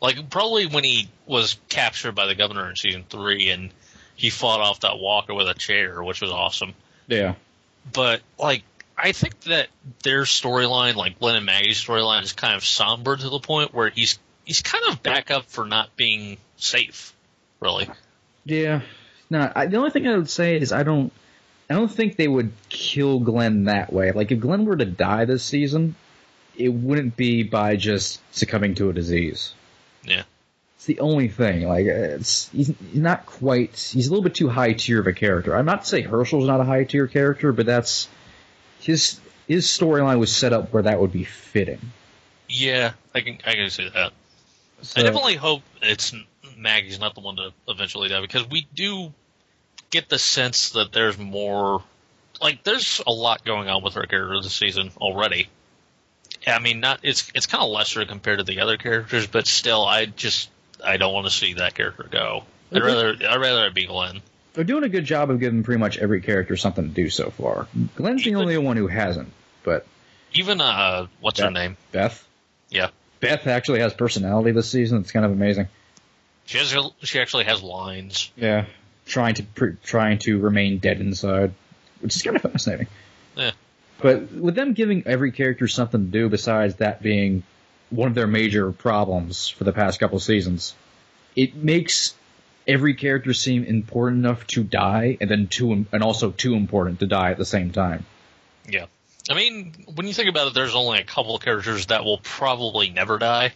Like, 0.02 0.30
probably 0.30 0.68
when 0.68 0.86
he 0.86 1.10
was 1.26 1.58
captured 1.68 2.14
by 2.14 2.28
the 2.28 2.36
governor 2.36 2.70
in 2.70 2.78
season 2.78 3.04
three 3.10 3.50
and 3.50 3.72
he 4.20 4.30
fought 4.30 4.60
off 4.60 4.82
that 4.82 5.00
walker 5.00 5.34
with 5.34 5.48
a 5.48 5.54
chair, 5.54 6.04
which 6.04 6.20
was 6.20 6.30
awesome. 6.30 6.74
Yeah. 7.08 7.36
But, 7.94 8.22
like, 8.38 8.64
I 8.98 9.14
think 9.14 9.40
that 9.42 9.70
their 10.04 10.24
storyline, 10.24 10.96
like 10.96 11.20
Glenn 11.20 11.38
and 11.38 11.46
Maggie's 11.46 11.82
storyline, 11.82 12.24
is 12.24 12.34
kind 12.34 12.54
of 12.54 12.66
somber 12.66 13.16
to 13.16 13.30
the 13.30 13.40
point 13.40 13.74
where 13.74 13.90
he's 13.90 14.20
he's 14.44 14.62
kind 14.62 14.84
of 14.90 15.02
back 15.02 15.32
up 15.32 15.46
for 15.46 15.66
not 15.66 15.96
being 15.96 16.38
safe, 16.58 17.14
really. 17.62 17.88
Yeah. 18.44 18.82
No, 19.30 19.50
I, 19.56 19.68
the 19.68 19.78
only 19.78 19.92
thing 19.92 20.06
I 20.06 20.18
would 20.18 20.30
say 20.30 20.58
is 20.58 20.74
I 20.74 20.84
don't. 20.84 21.14
I 21.70 21.76
don't 21.76 21.92
think 21.92 22.18
they 22.18 22.28
would 22.28 22.52
kill 22.68 23.20
Glenn 23.20 23.66
that 23.66 23.94
way. 23.94 24.12
Like 24.12 24.32
if 24.32 24.40
Glenn 24.42 24.66
were 24.66 24.76
to 24.76 24.86
die 24.86 25.24
this 25.24 25.46
season, 25.46 25.96
it 26.58 26.70
wouldn't 26.70 27.16
be 27.16 27.44
by 27.44 27.78
just 27.78 28.20
succumbing 28.36 28.76
to 28.76 28.90
a 28.90 28.94
disease. 28.94 29.54
Yeah. 30.04 30.24
It's 30.80 30.86
the 30.86 31.02
only 31.02 31.28
thing. 31.28 31.68
Like 31.68 31.88
it's 31.88 32.48
he's, 32.52 32.72
not 32.94 33.26
quite. 33.26 33.72
He's 33.94 34.08
a 34.08 34.12
little 34.12 34.24
bit 34.24 34.34
too 34.34 34.48
high 34.48 34.72
tier 34.72 35.02
of 35.02 35.08
a 35.08 35.12
character. 35.12 35.54
I'm 35.54 35.66
not 35.66 35.86
saying 35.86 36.06
say 36.06 36.10
Hershel's 36.10 36.48
not 36.48 36.62
a 36.62 36.64
high 36.64 36.86
tier 36.86 37.06
character, 37.06 37.52
but 37.52 37.66
that's 37.66 38.08
his 38.80 39.20
his 39.46 39.66
storyline 39.66 40.20
was 40.20 40.34
set 40.34 40.54
up 40.54 40.72
where 40.72 40.84
that 40.84 41.02
would 41.02 41.12
be 41.12 41.26
fitting. 41.26 41.82
Yeah, 42.48 42.94
I 43.14 43.20
can 43.20 43.40
I 43.46 43.56
can 43.56 43.70
see 43.70 43.90
that. 43.90 44.14
So, 44.82 45.02
I 45.02 45.04
definitely 45.04 45.36
hope 45.36 45.64
it's 45.82 46.14
Maggie's 46.56 46.98
not 46.98 47.14
the 47.14 47.20
one 47.20 47.36
to 47.36 47.52
eventually 47.68 48.08
die 48.08 48.22
because 48.22 48.50
we 48.50 48.66
do 48.74 49.14
get 49.90 50.08
the 50.08 50.18
sense 50.18 50.70
that 50.70 50.94
there's 50.94 51.18
more. 51.18 51.84
Like, 52.42 52.64
there's 52.64 53.02
a 53.06 53.12
lot 53.12 53.44
going 53.44 53.68
on 53.68 53.84
with 53.84 53.96
her 53.96 54.04
character 54.04 54.42
this 54.42 54.54
season 54.54 54.92
already. 54.96 55.50
I 56.48 56.60
mean, 56.60 56.80
not 56.80 57.02
it's 57.04 57.30
it's 57.36 57.48
kind 57.48 57.62
of 57.62 57.70
lesser 57.70 58.06
compared 58.06 58.40
to 58.40 58.46
the 58.46 58.62
other 58.62 58.78
characters, 58.78 59.28
but 59.28 59.46
still, 59.46 59.84
I 59.84 60.06
just 60.06 60.50
I 60.84 60.98
don't 60.98 61.14
want 61.14 61.26
to 61.28 61.32
see 61.32 61.54
that 61.56 61.76
character 61.76 62.06
go. 62.10 62.44
I'd 62.72 62.82
rather 62.84 63.16
I'd 63.28 63.40
rather 63.42 63.66
it 63.68 63.74
be 63.74 63.86
Glenn. 63.88 64.22
they're 64.54 64.64
doing 64.64 64.84
a 64.84 64.90
good 64.90 65.06
job 65.06 65.30
of 65.32 65.40
giving 65.40 65.64
pretty 65.64 65.80
much 65.80 65.98
every 65.98 66.22
character 66.22 66.56
something 66.58 66.88
to 66.88 66.94
do 66.94 67.10
so 67.10 67.30
far. 67.32 67.68
Glenn's 67.96 68.24
the 68.24 68.36
only 68.36 68.58
one 68.58 68.78
who 68.78 68.88
hasn't, 68.88 69.30
but 69.64 69.86
Even 70.34 70.62
uh, 70.62 71.08
what's 71.20 71.40
her 71.40 71.50
name? 71.52 71.78
Beth. 71.92 72.26
Yeah, 72.70 72.90
Beth 73.20 73.48
actually 73.48 73.80
has 73.80 73.94
personality 73.94 74.52
this 74.52 74.70
season. 74.70 75.00
It's 75.02 75.12
kind 75.12 75.26
of 75.26 75.32
amazing. 75.32 75.68
she 76.46 76.60
has 76.60 76.76
she 77.02 77.20
actually 77.20 77.46
has 77.46 77.64
lines. 77.64 78.32
Yeah, 78.36 78.66
trying 79.08 79.34
to 79.36 79.44
pr- 79.44 79.70
trying 79.84 80.20
to 80.20 80.38
remain 80.40 80.78
dead 80.78 81.02
inside, 81.02 81.54
which 82.02 82.16
is 82.16 82.22
kind 82.22 82.36
of 82.36 82.42
fascinating. 82.52 82.88
Yeah. 83.36 83.52
But 84.02 84.32
with 84.32 84.56
them 84.56 84.74
giving 84.74 85.06
every 85.08 85.32
character 85.32 85.68
something 85.68 86.06
to 86.06 86.12
do 86.12 86.30
besides 86.30 86.76
that 86.76 87.02
being 87.02 87.42
one 87.90 88.08
of 88.08 88.16
their 88.16 88.28
major 88.28 88.72
problems 88.72 89.50
for 89.50 89.64
the 89.64 89.74
past 89.74 90.00
couple 90.00 90.20
seasons, 90.20 90.76
it 91.36 91.56
makes 91.56 92.16
every 92.68 92.94
character 92.94 93.34
seem 93.34 93.64
important 93.64 94.24
enough 94.26 94.46
to 94.48 94.64
die, 94.64 95.18
and 95.20 95.30
then 95.30 95.48
too 95.48 95.86
and 95.92 96.04
also 96.04 96.32
too 96.32 96.54
important 96.54 97.00
to 97.00 97.08
die 97.08 97.32
at 97.32 97.38
the 97.38 97.46
same 97.46 97.72
time. 97.72 98.06
Yeah. 98.68 98.86
I 99.30 99.36
mean, 99.36 99.74
when 99.94 100.08
you 100.08 100.14
think 100.14 100.30
about 100.30 100.48
it, 100.48 100.54
there's 100.54 100.76
only 100.76 101.00
a 101.00 101.04
couple 101.04 101.36
of 101.36 101.42
characters 101.42 101.88
that 101.88 102.04
will 102.04 102.20
probably 102.20 102.90
never 102.90 103.18
die. 103.18 103.54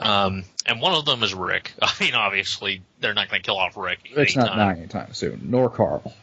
Um, 0.00 0.44
and 0.66 0.80
one 0.80 0.94
of 0.94 1.04
them 1.04 1.22
is 1.22 1.34
Rick. 1.34 1.72
I 1.82 1.92
mean, 2.00 2.14
obviously, 2.14 2.82
they're 3.00 3.14
not 3.14 3.28
going 3.28 3.42
to 3.42 3.46
kill 3.46 3.58
off 3.58 3.76
Rick 3.76 4.00
It's 4.04 4.36
not 4.36 4.56
dying 4.56 4.78
anytime 4.78 5.12
soon, 5.14 5.50
nor 5.50 5.70
Carl. 5.70 6.14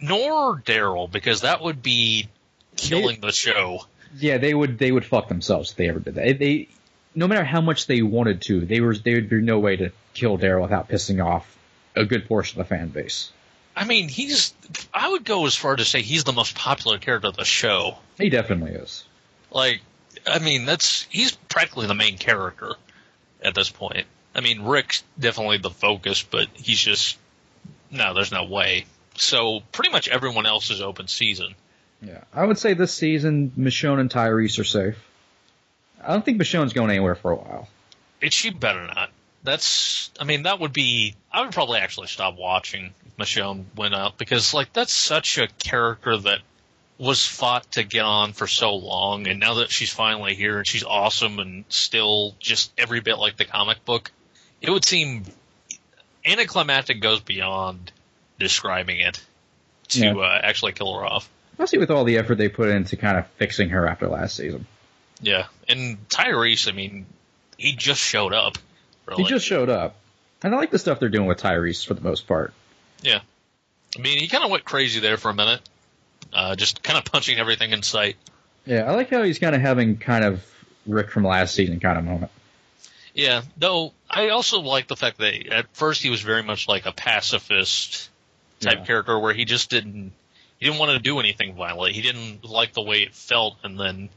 Nor 0.00 0.60
Daryl, 0.60 1.10
because 1.10 1.42
that 1.42 1.62
would 1.62 1.82
be 1.82 2.28
killing 2.76 3.20
the 3.20 3.32
show. 3.32 3.86
Yeah, 4.18 4.38
they 4.38 4.52
would 4.54 4.78
they 4.78 4.92
would 4.92 5.04
fuck 5.04 5.28
themselves 5.28 5.70
if 5.70 5.76
they 5.76 5.88
ever 5.88 6.00
did 6.00 6.14
that. 6.16 6.38
They, 6.38 6.68
no 7.14 7.26
matter 7.26 7.44
how 7.44 7.60
much 7.60 7.86
they 7.86 8.02
wanted 8.02 8.42
to, 8.42 8.60
they 8.60 8.80
were 8.80 8.96
there 8.96 9.16
would 9.16 9.28
be 9.28 9.40
no 9.40 9.58
way 9.58 9.76
to 9.76 9.90
kill 10.14 10.38
Daryl 10.38 10.62
without 10.62 10.88
pissing 10.88 11.24
off 11.24 11.56
a 11.94 12.04
good 12.04 12.26
portion 12.26 12.60
of 12.60 12.66
the 12.68 12.74
fan 12.74 12.88
base. 12.88 13.30
I 13.74 13.84
mean, 13.84 14.08
he's. 14.08 14.54
I 14.92 15.10
would 15.10 15.24
go 15.24 15.46
as 15.46 15.54
far 15.54 15.76
to 15.76 15.84
say 15.84 16.02
he's 16.02 16.24
the 16.24 16.32
most 16.32 16.54
popular 16.54 16.98
character 16.98 17.28
of 17.28 17.36
the 17.36 17.44
show. 17.44 17.96
He 18.18 18.28
definitely 18.28 18.72
is. 18.72 19.04
Like, 19.50 19.80
I 20.26 20.38
mean, 20.38 20.66
that's 20.66 21.06
he's 21.10 21.32
practically 21.32 21.86
the 21.86 21.94
main 21.94 22.18
character 22.18 22.74
at 23.42 23.54
this 23.54 23.70
point. 23.70 24.06
I 24.34 24.40
mean, 24.40 24.62
Rick's 24.62 25.02
definitely 25.18 25.58
the 25.58 25.70
focus, 25.70 26.22
but 26.22 26.48
he's 26.54 26.80
just 26.80 27.18
no. 27.90 28.12
There's 28.12 28.32
no 28.32 28.44
way. 28.44 28.84
So 29.16 29.60
pretty 29.72 29.90
much 29.90 30.08
everyone 30.08 30.46
else 30.46 30.70
is 30.70 30.80
open 30.80 31.08
season. 31.08 31.54
Yeah, 32.02 32.24
I 32.34 32.44
would 32.44 32.58
say 32.58 32.74
this 32.74 32.92
season 32.92 33.52
Michonne 33.56 34.00
and 34.00 34.10
Tyrese 34.10 34.58
are 34.58 34.64
safe. 34.64 34.96
I 36.02 36.08
don't 36.08 36.24
think 36.24 36.40
Michonne's 36.40 36.72
going 36.72 36.90
anywhere 36.90 37.14
for 37.14 37.30
a 37.30 37.36
while. 37.36 37.68
It 38.20 38.32
she 38.32 38.50
better 38.50 38.84
not. 38.86 39.10
That's. 39.44 40.10
I 40.20 40.24
mean, 40.24 40.44
that 40.44 40.58
would 40.60 40.72
be. 40.72 41.14
I 41.32 41.42
would 41.42 41.52
probably 41.52 41.78
actually 41.78 42.08
stop 42.08 42.36
watching 42.36 42.92
if 43.06 43.16
Michonne 43.16 43.64
went 43.76 43.94
out 43.94 44.18
because 44.18 44.52
like 44.52 44.72
that's 44.72 44.92
such 44.92 45.38
a 45.38 45.46
character 45.58 46.16
that 46.16 46.38
was 46.98 47.24
fought 47.26 47.70
to 47.72 47.82
get 47.82 48.04
on 48.04 48.32
for 48.32 48.46
so 48.46 48.74
long, 48.76 49.26
and 49.26 49.40
now 49.40 49.54
that 49.54 49.70
she's 49.70 49.92
finally 49.92 50.34
here 50.34 50.58
and 50.58 50.66
she's 50.66 50.84
awesome 50.84 51.38
and 51.38 51.64
still 51.68 52.34
just 52.38 52.72
every 52.78 53.00
bit 53.00 53.18
like 53.18 53.36
the 53.36 53.44
comic 53.44 53.84
book, 53.84 54.10
it 54.60 54.70
would 54.70 54.84
seem 54.84 55.24
anticlimactic 56.24 57.00
goes 57.00 57.20
beyond 57.20 57.90
describing 58.38 59.00
it 59.00 59.20
to 59.88 60.00
Yeah. 60.00 60.12
uh, 60.14 60.40
actually 60.42 60.72
kill 60.72 60.94
her 60.94 61.04
off. 61.04 61.28
Especially 61.62 61.78
with 61.78 61.92
all 61.92 62.02
the 62.02 62.18
effort 62.18 62.34
they 62.38 62.48
put 62.48 62.68
into 62.70 62.96
kind 62.96 63.16
of 63.16 63.24
fixing 63.36 63.68
her 63.68 63.86
after 63.86 64.08
last 64.08 64.34
season. 64.34 64.66
Yeah, 65.20 65.46
and 65.68 65.96
Tyrese, 66.08 66.68
I 66.68 66.72
mean, 66.72 67.06
he 67.56 67.76
just 67.76 68.00
showed 68.00 68.32
up. 68.34 68.58
Really. 69.06 69.22
He 69.22 69.28
just 69.28 69.46
showed 69.46 69.68
up. 69.68 69.94
And 70.42 70.52
I 70.52 70.58
like 70.58 70.72
the 70.72 70.78
stuff 70.80 70.98
they're 70.98 71.08
doing 71.08 71.26
with 71.28 71.38
Tyrese 71.38 71.86
for 71.86 71.94
the 71.94 72.00
most 72.00 72.26
part. 72.26 72.52
Yeah. 73.00 73.20
I 73.96 74.00
mean, 74.00 74.18
he 74.18 74.26
kind 74.26 74.42
of 74.42 74.50
went 74.50 74.64
crazy 74.64 74.98
there 74.98 75.16
for 75.16 75.30
a 75.30 75.34
minute, 75.34 75.60
uh, 76.32 76.56
just 76.56 76.82
kind 76.82 76.98
of 76.98 77.04
punching 77.04 77.38
everything 77.38 77.70
in 77.70 77.84
sight. 77.84 78.16
Yeah, 78.66 78.82
I 78.90 78.96
like 78.96 79.10
how 79.10 79.22
he's 79.22 79.38
kind 79.38 79.54
of 79.54 79.60
having 79.60 79.98
kind 79.98 80.24
of 80.24 80.44
Rick 80.84 81.12
from 81.12 81.22
last 81.22 81.54
season 81.54 81.78
kind 81.78 81.96
of 81.96 82.04
moment. 82.04 82.32
Yeah, 83.14 83.42
though 83.56 83.92
I 84.10 84.30
also 84.30 84.58
like 84.62 84.88
the 84.88 84.96
fact 84.96 85.18
that 85.18 85.46
at 85.46 85.66
first 85.74 86.02
he 86.02 86.10
was 86.10 86.22
very 86.22 86.42
much 86.42 86.66
like 86.66 86.86
a 86.86 86.92
pacifist 86.92 88.10
type 88.58 88.78
Yeah. 88.78 88.84
character 88.84 89.16
where 89.16 89.32
he 89.32 89.44
just 89.44 89.70
didn't 89.70 90.12
he 90.62 90.68
didn't 90.68 90.78
want 90.78 90.92
to 90.92 90.98
do 91.00 91.18
anything 91.18 91.54
violent. 91.56 91.94
He 91.94 92.02
didn't 92.02 92.44
like 92.44 92.72
the 92.72 92.82
way 92.82 93.02
it 93.02 93.14
felt 93.14 93.56
and 93.64 93.78
then 93.78 94.08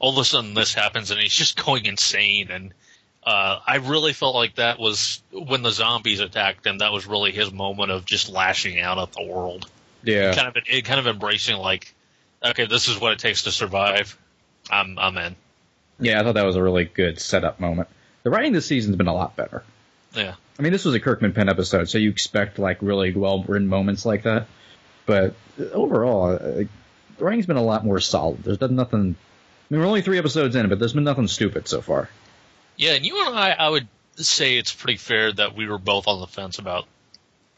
all 0.00 0.10
of 0.10 0.18
a 0.18 0.24
sudden 0.24 0.52
this 0.54 0.74
happens 0.74 1.10
and 1.12 1.20
he's 1.20 1.32
just 1.42 1.64
going 1.64 1.86
insane 1.86 2.50
and 2.50 2.72
uh, 3.24 3.60
I 3.64 3.76
really 3.76 4.12
felt 4.12 4.34
like 4.34 4.56
that 4.56 4.80
was 4.80 5.22
when 5.32 5.62
the 5.62 5.70
zombies 5.70 6.18
attacked 6.18 6.66
him. 6.66 6.78
That 6.78 6.90
was 6.92 7.06
really 7.06 7.30
his 7.30 7.52
moment 7.52 7.92
of 7.92 8.04
just 8.04 8.28
lashing 8.28 8.80
out 8.80 8.98
at 8.98 9.12
the 9.12 9.22
world, 9.22 9.70
Yeah. 10.02 10.34
kind 10.34 10.48
of 10.48 10.56
it 10.66 10.84
kind 10.84 10.98
of 10.98 11.06
embracing 11.06 11.56
like, 11.56 11.94
okay, 12.44 12.66
this 12.66 12.88
is 12.88 13.00
what 13.00 13.12
it 13.12 13.20
takes 13.20 13.44
to 13.44 13.52
survive. 13.52 14.18
I'm 14.70 14.98
I'm 14.98 15.16
in. 15.18 15.36
Yeah, 16.00 16.20
I 16.20 16.24
thought 16.24 16.34
that 16.34 16.44
was 16.44 16.56
a 16.56 16.62
really 16.64 16.84
good 16.84 17.20
setup 17.20 17.60
moment. 17.60 17.88
The 18.24 18.30
writing 18.30 18.52
this 18.52 18.66
season's 18.66 18.96
been 18.96 19.06
a 19.06 19.14
lot 19.14 19.36
better. 19.36 19.62
Yeah, 20.16 20.34
I 20.58 20.62
mean, 20.62 20.72
this 20.72 20.84
was 20.84 20.96
a 20.96 21.00
Kirkman 21.00 21.32
Penn 21.32 21.48
episode, 21.48 21.88
so 21.88 21.98
you 21.98 22.10
expect 22.10 22.58
like 22.58 22.78
really 22.82 23.12
well 23.14 23.44
written 23.44 23.68
moments 23.68 24.04
like 24.04 24.24
that. 24.24 24.48
But 25.06 25.34
overall, 25.72 26.34
uh, 26.34 26.38
the 26.38 26.68
writing's 27.18 27.46
been 27.46 27.56
a 27.56 27.62
lot 27.62 27.84
more 27.84 28.00
solid. 28.00 28.42
There's 28.44 28.58
been 28.58 28.76
nothing. 28.76 29.00
I 29.00 29.74
mean, 29.74 29.80
we're 29.80 29.86
only 29.86 30.02
three 30.02 30.18
episodes 30.18 30.54
in, 30.54 30.68
but 30.68 30.78
there's 30.78 30.92
been 30.92 31.04
nothing 31.04 31.28
stupid 31.28 31.68
so 31.68 31.80
far. 31.80 32.08
Yeah, 32.76 32.92
and 32.92 33.04
you 33.04 33.26
and 33.26 33.36
I, 33.36 33.50
I 33.50 33.68
would 33.68 33.88
say 34.16 34.58
it's 34.58 34.72
pretty 34.72 34.98
fair 34.98 35.32
that 35.32 35.54
we 35.54 35.66
were 35.66 35.78
both 35.78 36.08
on 36.08 36.20
the 36.20 36.26
fence 36.26 36.58
about 36.58 36.86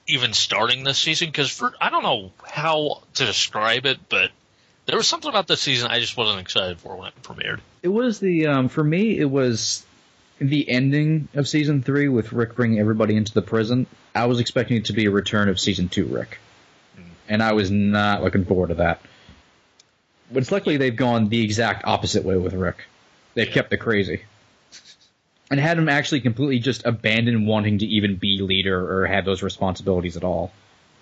even 0.06 0.32
starting 0.32 0.84
this 0.84 0.98
season 0.98 1.28
because 1.28 1.50
for 1.50 1.74
I 1.80 1.90
don't 1.90 2.02
know 2.02 2.32
how 2.46 3.02
to 3.14 3.24
describe 3.24 3.86
it, 3.86 3.98
but 4.08 4.30
there 4.86 4.96
was 4.96 5.06
something 5.06 5.28
about 5.28 5.46
this 5.46 5.60
season 5.60 5.90
I 5.90 6.00
just 6.00 6.16
wasn't 6.16 6.40
excited 6.40 6.78
for 6.78 6.96
when 6.96 7.08
it 7.08 7.22
premiered. 7.22 7.60
It 7.82 7.88
was 7.88 8.20
the 8.20 8.46
um, 8.48 8.68
for 8.68 8.84
me. 8.84 9.18
It 9.18 9.30
was 9.30 9.84
the 10.38 10.68
ending 10.68 11.28
of 11.34 11.48
season 11.48 11.82
three 11.82 12.08
with 12.08 12.32
Rick 12.32 12.54
bringing 12.54 12.80
everybody 12.80 13.16
into 13.16 13.32
the 13.32 13.42
prison. 13.42 13.86
I 14.14 14.26
was 14.26 14.40
expecting 14.40 14.76
it 14.76 14.86
to 14.86 14.92
be 14.92 15.06
a 15.06 15.10
return 15.10 15.48
of 15.48 15.58
season 15.58 15.88
two 15.88 16.06
Rick, 16.06 16.38
and 17.28 17.42
I 17.42 17.52
was 17.52 17.70
not 17.70 18.22
looking 18.22 18.44
forward 18.44 18.68
to 18.68 18.74
that. 18.76 19.00
But 20.30 20.42
it's 20.42 20.52
luckily 20.52 20.76
they've 20.76 20.96
gone 20.96 21.28
the 21.28 21.42
exact 21.42 21.84
opposite 21.84 22.24
way 22.24 22.36
with 22.36 22.54
Rick. 22.54 22.84
They've 23.34 23.50
kept 23.50 23.70
the 23.70 23.76
crazy. 23.76 24.22
And 25.50 25.60
had 25.60 25.78
him 25.78 25.88
actually 25.88 26.20
completely 26.20 26.58
just 26.58 26.86
abandon 26.86 27.46
wanting 27.46 27.78
to 27.78 27.86
even 27.86 28.16
be 28.16 28.38
leader 28.40 29.00
or 29.02 29.06
have 29.06 29.24
those 29.24 29.42
responsibilities 29.42 30.16
at 30.16 30.24
all. 30.24 30.52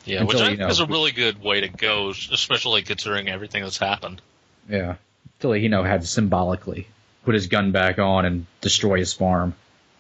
Yeah, 0.05 0.21
Until, 0.21 0.41
which 0.41 0.43
I 0.43 0.51
you 0.51 0.57
think 0.57 0.71
is 0.71 0.81
a 0.81 0.87
really 0.87 1.13
good 1.13 1.41
way 1.41 1.61
to 1.61 1.69
go, 1.69 2.11
especially 2.11 2.83
considering 2.83 3.29
everything 3.29 3.63
that's 3.63 3.79
happened. 3.79 4.21
Yeah. 4.69 4.97
Until 5.37 5.53
he, 5.53 5.63
you 5.63 5.69
know, 5.69 5.85
had 5.85 6.01
to 6.01 6.07
symbolically 6.07 6.89
put 7.25 7.35
his 7.35 7.47
gun 7.47 7.71
back 7.71 7.99
on 8.01 8.25
and 8.25 8.47
destroy 8.61 8.99
his 8.99 9.13
farm. 9.13 9.55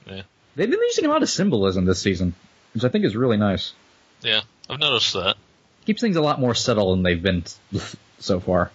Yeah, 0.06 0.22
They've 0.56 0.70
been 0.70 0.80
using 0.80 1.06
a 1.06 1.08
lot 1.08 1.22
of 1.22 1.30
symbolism 1.30 1.84
this 1.84 2.02
season, 2.02 2.34
which 2.74 2.84
I 2.84 2.88
think 2.88 3.04
is 3.04 3.14
really 3.14 3.36
nice. 3.36 3.72
yeah, 4.22 4.40
I've 4.68 4.80
noticed 4.80 5.12
that. 5.14 5.36
Keeps 5.86 6.00
things 6.00 6.16
a 6.16 6.22
lot 6.22 6.40
more 6.40 6.54
subtle 6.54 6.92
than 6.92 7.02
they've 7.02 7.22
been 7.22 7.44
so 8.18 8.40
far. 8.40 8.70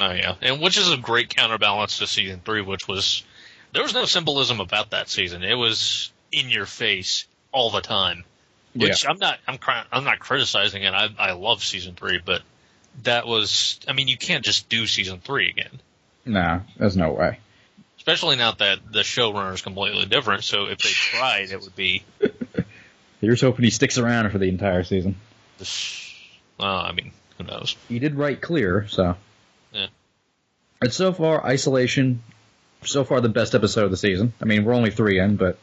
Oh 0.00 0.12
yeah, 0.12 0.34
and 0.42 0.60
which 0.60 0.78
is 0.78 0.90
a 0.92 0.96
great 0.96 1.28
counterbalance 1.34 1.98
to 1.98 2.06
season 2.06 2.40
three, 2.44 2.60
which 2.62 2.86
was 2.88 3.22
there 3.72 3.82
was 3.82 3.94
no 3.94 4.04
symbolism 4.04 4.60
about 4.60 4.90
that 4.90 5.08
season. 5.08 5.42
It 5.42 5.54
was 5.54 6.10
in 6.32 6.48
your 6.50 6.66
face 6.66 7.26
all 7.52 7.70
the 7.70 7.80
time. 7.80 8.24
Which 8.74 9.06
I'm 9.06 9.18
not 9.18 9.38
I'm 9.48 9.58
I'm 9.90 10.04
not 10.04 10.20
criticizing 10.20 10.82
it. 10.84 10.92
I 10.94 11.08
I 11.18 11.32
love 11.32 11.64
season 11.64 11.94
three, 11.94 12.20
but 12.24 12.42
that 13.02 13.26
was 13.26 13.80
I 13.88 13.92
mean 13.92 14.08
you 14.08 14.16
can't 14.16 14.44
just 14.44 14.68
do 14.68 14.86
season 14.86 15.20
three 15.20 15.48
again, 15.48 15.80
Nah, 16.24 16.60
there's 16.76 16.96
no 16.96 17.12
way. 17.12 17.38
especially 17.96 18.36
now 18.36 18.52
that 18.52 18.92
the 18.92 19.00
showrunner 19.00 19.54
is 19.54 19.62
completely 19.62 20.04
different. 20.06 20.44
So 20.44 20.66
if 20.66 20.78
they 20.78 20.90
tried, 20.90 21.50
it 21.50 21.60
would 21.60 21.74
be. 21.76 22.04
Here's 23.20 23.40
hoping 23.40 23.64
he 23.64 23.70
sticks 23.70 23.98
around 23.98 24.30
for 24.30 24.38
the 24.38 24.48
entire 24.48 24.84
season. 24.84 25.16
Uh, 26.60 26.64
I 26.64 26.92
mean, 26.92 27.12
who 27.36 27.44
knows? 27.44 27.76
He 27.88 27.98
did 27.98 28.14
write 28.14 28.40
clear, 28.40 28.86
so. 28.88 29.16
Yeah. 29.72 29.86
But 30.80 30.92
so 30.92 31.12
far, 31.12 31.44
Isolation, 31.44 32.22
so 32.84 33.04
far 33.04 33.20
the 33.20 33.28
best 33.28 33.54
episode 33.54 33.84
of 33.84 33.90
the 33.90 33.96
season. 33.96 34.32
I 34.40 34.44
mean, 34.44 34.64
we're 34.64 34.74
only 34.74 34.90
three 34.90 35.18
in, 35.18 35.36
but, 35.36 35.58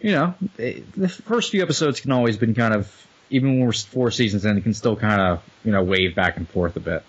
you 0.00 0.12
know, 0.12 0.34
it, 0.58 0.92
the 0.92 1.08
first 1.08 1.50
few 1.50 1.62
episodes 1.62 2.00
can 2.00 2.12
always 2.12 2.36
been 2.36 2.54
kind 2.54 2.74
of, 2.74 3.06
even 3.30 3.58
when 3.58 3.66
we're 3.66 3.72
four 3.72 4.10
seasons 4.10 4.44
in, 4.44 4.56
it 4.58 4.62
can 4.62 4.74
still 4.74 4.96
kind 4.96 5.20
of, 5.20 5.42
you 5.64 5.72
know, 5.72 5.82
wave 5.82 6.14
back 6.14 6.36
and 6.36 6.48
forth 6.48 6.76
a 6.76 6.80
bit. 6.80 7.04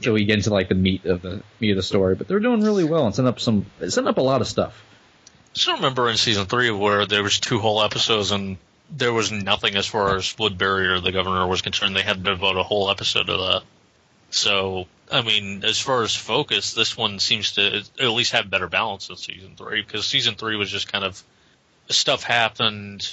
Till 0.00 0.14
we 0.14 0.24
get 0.24 0.36
into 0.36 0.50
like 0.50 0.68
the 0.68 0.74
meat 0.74 1.04
of 1.06 1.22
the 1.22 1.42
meat 1.60 1.70
of 1.70 1.76
the 1.76 1.82
story, 1.82 2.16
but 2.16 2.26
they're 2.26 2.40
doing 2.40 2.62
really 2.62 2.84
well 2.84 3.06
and 3.06 3.14
setting 3.14 3.28
up 3.28 3.38
some, 3.38 3.66
setting 3.80 4.08
up 4.08 4.18
a 4.18 4.22
lot 4.22 4.40
of 4.40 4.48
stuff. 4.48 4.84
I 5.54 5.58
still 5.58 5.76
remember 5.76 6.10
in 6.10 6.16
season 6.16 6.46
three 6.46 6.70
where 6.70 7.06
there 7.06 7.22
was 7.22 7.38
two 7.38 7.60
whole 7.60 7.82
episodes 7.82 8.32
and 8.32 8.58
there 8.96 9.12
was 9.12 9.32
nothing 9.32 9.76
as 9.76 9.86
far 9.86 10.16
as 10.16 10.36
Woodbury 10.38 10.88
or 10.88 11.00
the 11.00 11.12
governor 11.12 11.46
was 11.46 11.62
concerned. 11.62 11.96
They 11.96 12.02
had 12.02 12.24
to 12.24 12.30
devote 12.30 12.56
a 12.56 12.62
whole 12.62 12.90
episode 12.90 13.26
to 13.26 13.36
that. 13.36 13.62
So, 14.30 14.86
I 15.10 15.22
mean, 15.22 15.64
as 15.64 15.78
far 15.78 16.02
as 16.02 16.14
focus, 16.14 16.74
this 16.74 16.96
one 16.96 17.18
seems 17.18 17.52
to 17.52 17.82
at 18.00 18.08
least 18.08 18.32
have 18.32 18.50
better 18.50 18.68
balance 18.68 19.08
than 19.08 19.16
season 19.16 19.54
three 19.56 19.82
because 19.82 20.06
season 20.06 20.34
three 20.34 20.56
was 20.56 20.70
just 20.70 20.90
kind 20.90 21.04
of 21.04 21.22
stuff 21.88 22.24
happened 22.24 23.08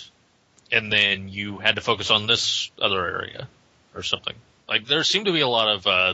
and 0.71 0.91
then 0.91 1.27
you 1.29 1.57
had 1.57 1.75
to 1.75 1.81
focus 1.81 2.09
on 2.09 2.27
this 2.27 2.71
other 2.81 3.05
area 3.05 3.47
or 3.93 4.03
something. 4.03 4.35
Like 4.67 4.87
there 4.87 5.03
seemed 5.03 5.25
to 5.25 5.33
be 5.33 5.41
a 5.41 5.47
lot 5.47 5.67
of 5.67 5.87
uh, 5.87 6.13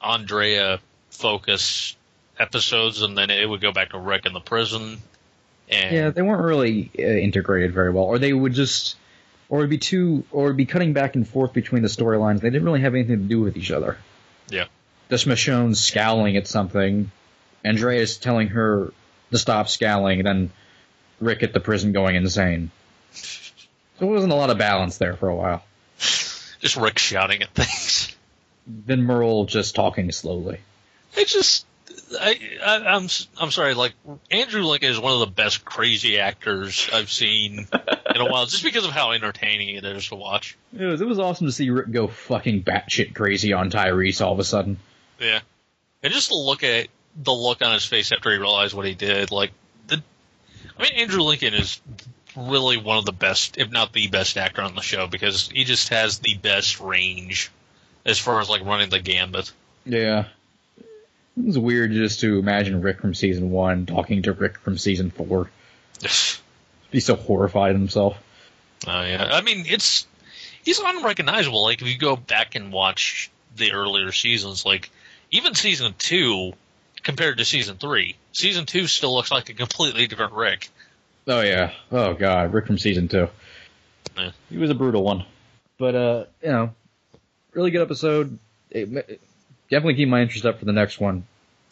Andrea 0.00 0.78
focus 1.10 1.96
episodes, 2.38 3.02
and 3.02 3.18
then 3.18 3.30
it 3.30 3.48
would 3.48 3.60
go 3.60 3.72
back 3.72 3.90
to 3.90 3.98
Rick 3.98 4.26
in 4.26 4.32
the 4.32 4.40
prison. 4.40 4.98
And 5.70 5.94
Yeah, 5.94 6.10
they 6.10 6.22
weren't 6.22 6.42
really 6.42 6.90
uh, 6.98 7.02
integrated 7.02 7.72
very 7.72 7.90
well, 7.90 8.04
or 8.04 8.18
they 8.18 8.32
would 8.32 8.54
just, 8.54 8.96
or 9.48 9.58
it'd 9.60 9.70
be 9.70 9.78
too, 9.78 10.24
or 10.30 10.46
it'd 10.46 10.56
be 10.56 10.66
cutting 10.66 10.92
back 10.92 11.14
and 11.14 11.28
forth 11.28 11.52
between 11.52 11.82
the 11.82 11.88
storylines. 11.88 12.40
They 12.40 12.50
didn't 12.50 12.64
really 12.64 12.80
have 12.80 12.94
anything 12.94 13.18
to 13.18 13.24
do 13.24 13.40
with 13.40 13.56
each 13.56 13.70
other. 13.70 13.98
yeah, 14.48 14.64
Just 15.10 15.26
Michonne 15.26 15.76
scowling 15.76 16.36
at 16.36 16.46
something, 16.46 17.10
Andreas 17.64 18.16
telling 18.16 18.48
her 18.48 18.92
to 19.30 19.38
stop 19.38 19.68
scowling, 19.68 20.20
and 20.20 20.26
then 20.26 20.50
Rick 21.20 21.42
at 21.42 21.52
the 21.52 21.60
prison 21.60 21.92
going 21.92 22.16
insane. 22.16 22.70
So 23.12 24.06
it 24.06 24.10
wasn't 24.10 24.32
a 24.32 24.36
lot 24.36 24.50
of 24.50 24.58
balance 24.58 24.98
there 24.98 25.16
for 25.16 25.28
a 25.28 25.34
while. 25.34 25.64
just 25.98 26.76
Rick 26.76 26.98
shouting 26.98 27.42
at 27.42 27.50
things. 27.54 28.14
Then 28.66 29.02
Merle 29.02 29.46
just 29.46 29.74
talking 29.74 30.12
slowly. 30.12 30.60
It 31.16 31.26
just, 31.26 31.66
I, 32.20 32.38
I, 32.64 32.76
I'm, 32.94 33.04
s- 33.04 33.28
I'm 33.38 33.50
sorry. 33.50 33.74
Like 33.74 33.92
Andrew 34.30 34.62
Lincoln 34.62 34.90
is 34.90 34.98
one 35.00 35.12
of 35.12 35.20
the 35.20 35.26
best 35.26 35.64
crazy 35.64 36.18
actors 36.18 36.88
I've 36.92 37.10
seen 37.10 37.66
in 38.14 38.20
a 38.20 38.24
while, 38.30 38.46
just 38.46 38.62
because 38.64 38.84
of 38.84 38.90
how 38.90 39.12
entertaining 39.12 39.74
it 39.76 39.84
is 39.84 40.08
to 40.08 40.14
watch. 40.14 40.56
It 40.78 40.84
was, 40.84 41.00
it 41.00 41.06
was 41.08 41.18
awesome 41.18 41.46
to 41.46 41.52
see 41.52 41.70
Rick 41.70 41.90
go 41.90 42.06
fucking 42.08 42.62
batshit 42.62 43.14
crazy 43.14 43.52
on 43.52 43.70
Tyrese 43.70 44.24
all 44.24 44.32
of 44.32 44.38
a 44.38 44.44
sudden. 44.44 44.78
Yeah, 45.20 45.40
and 46.02 46.12
just 46.12 46.28
to 46.28 46.36
look 46.36 46.62
at 46.62 46.88
the 47.16 47.32
look 47.32 47.62
on 47.62 47.72
his 47.72 47.84
face 47.84 48.12
after 48.12 48.30
he 48.30 48.38
realized 48.38 48.74
what 48.74 48.86
he 48.86 48.94
did, 48.94 49.30
like 49.30 49.50
the, 49.88 50.02
I 50.78 50.82
mean, 50.82 50.92
Andrew 50.96 51.22
Lincoln 51.22 51.54
is 51.54 51.80
really 52.36 52.76
one 52.76 52.98
of 52.98 53.04
the 53.04 53.12
best, 53.12 53.58
if 53.58 53.70
not 53.70 53.92
the 53.92 54.06
best 54.08 54.36
actor 54.36 54.62
on 54.62 54.74
the 54.76 54.80
show 54.80 55.08
because 55.08 55.48
he 55.48 55.64
just 55.64 55.88
has 55.88 56.20
the 56.20 56.36
best 56.36 56.78
range 56.80 57.50
as 58.06 58.18
far 58.18 58.40
as 58.40 58.48
like 58.48 58.64
running 58.64 58.90
the 58.90 59.00
gambit. 59.00 59.50
Yeah. 59.84 60.26
It 61.38 61.44
was 61.44 61.58
weird 61.58 61.92
just 61.92 62.20
to 62.20 62.38
imagine 62.38 62.80
Rick 62.80 63.00
from 63.00 63.14
season 63.14 63.50
one 63.50 63.86
talking 63.86 64.22
to 64.22 64.32
Rick 64.32 64.58
from 64.58 64.76
season 64.76 65.10
four. 65.10 65.50
Be 66.90 67.00
so 67.00 67.16
horrified 67.16 67.74
in 67.74 67.80
himself. 67.80 68.16
Oh 68.86 69.02
yeah, 69.02 69.28
I 69.32 69.42
mean 69.42 69.64
it's 69.66 70.06
he's 70.64 70.78
unrecognizable. 70.78 71.62
Like 71.62 71.82
if 71.82 71.88
you 71.88 71.98
go 71.98 72.16
back 72.16 72.54
and 72.54 72.72
watch 72.72 73.30
the 73.56 73.72
earlier 73.72 74.10
seasons, 74.12 74.64
like 74.64 74.90
even 75.30 75.54
season 75.54 75.94
two 75.98 76.54
compared 77.02 77.38
to 77.38 77.44
season 77.44 77.76
three, 77.76 78.16
season 78.32 78.66
two 78.66 78.86
still 78.86 79.14
looks 79.14 79.30
like 79.30 79.48
a 79.48 79.54
completely 79.54 80.06
different 80.06 80.32
Rick. 80.32 80.70
Oh 81.26 81.42
yeah. 81.42 81.72
Oh 81.92 82.14
god, 82.14 82.52
Rick 82.52 82.66
from 82.66 82.78
season 82.78 83.08
two. 83.08 83.28
Yeah. 84.16 84.30
He 84.48 84.56
was 84.56 84.70
a 84.70 84.74
brutal 84.74 85.04
one. 85.04 85.24
But 85.76 85.94
uh, 85.94 86.24
you 86.42 86.50
know, 86.50 86.74
really 87.52 87.70
good 87.70 87.82
episode. 87.82 88.38
It, 88.70 88.92
it 88.92 89.20
definitely 89.70 89.94
keep 89.94 90.08
my 90.08 90.22
interest 90.22 90.44
up 90.46 90.58
for 90.58 90.64
the 90.64 90.72
next 90.72 91.00
one. 91.00 91.26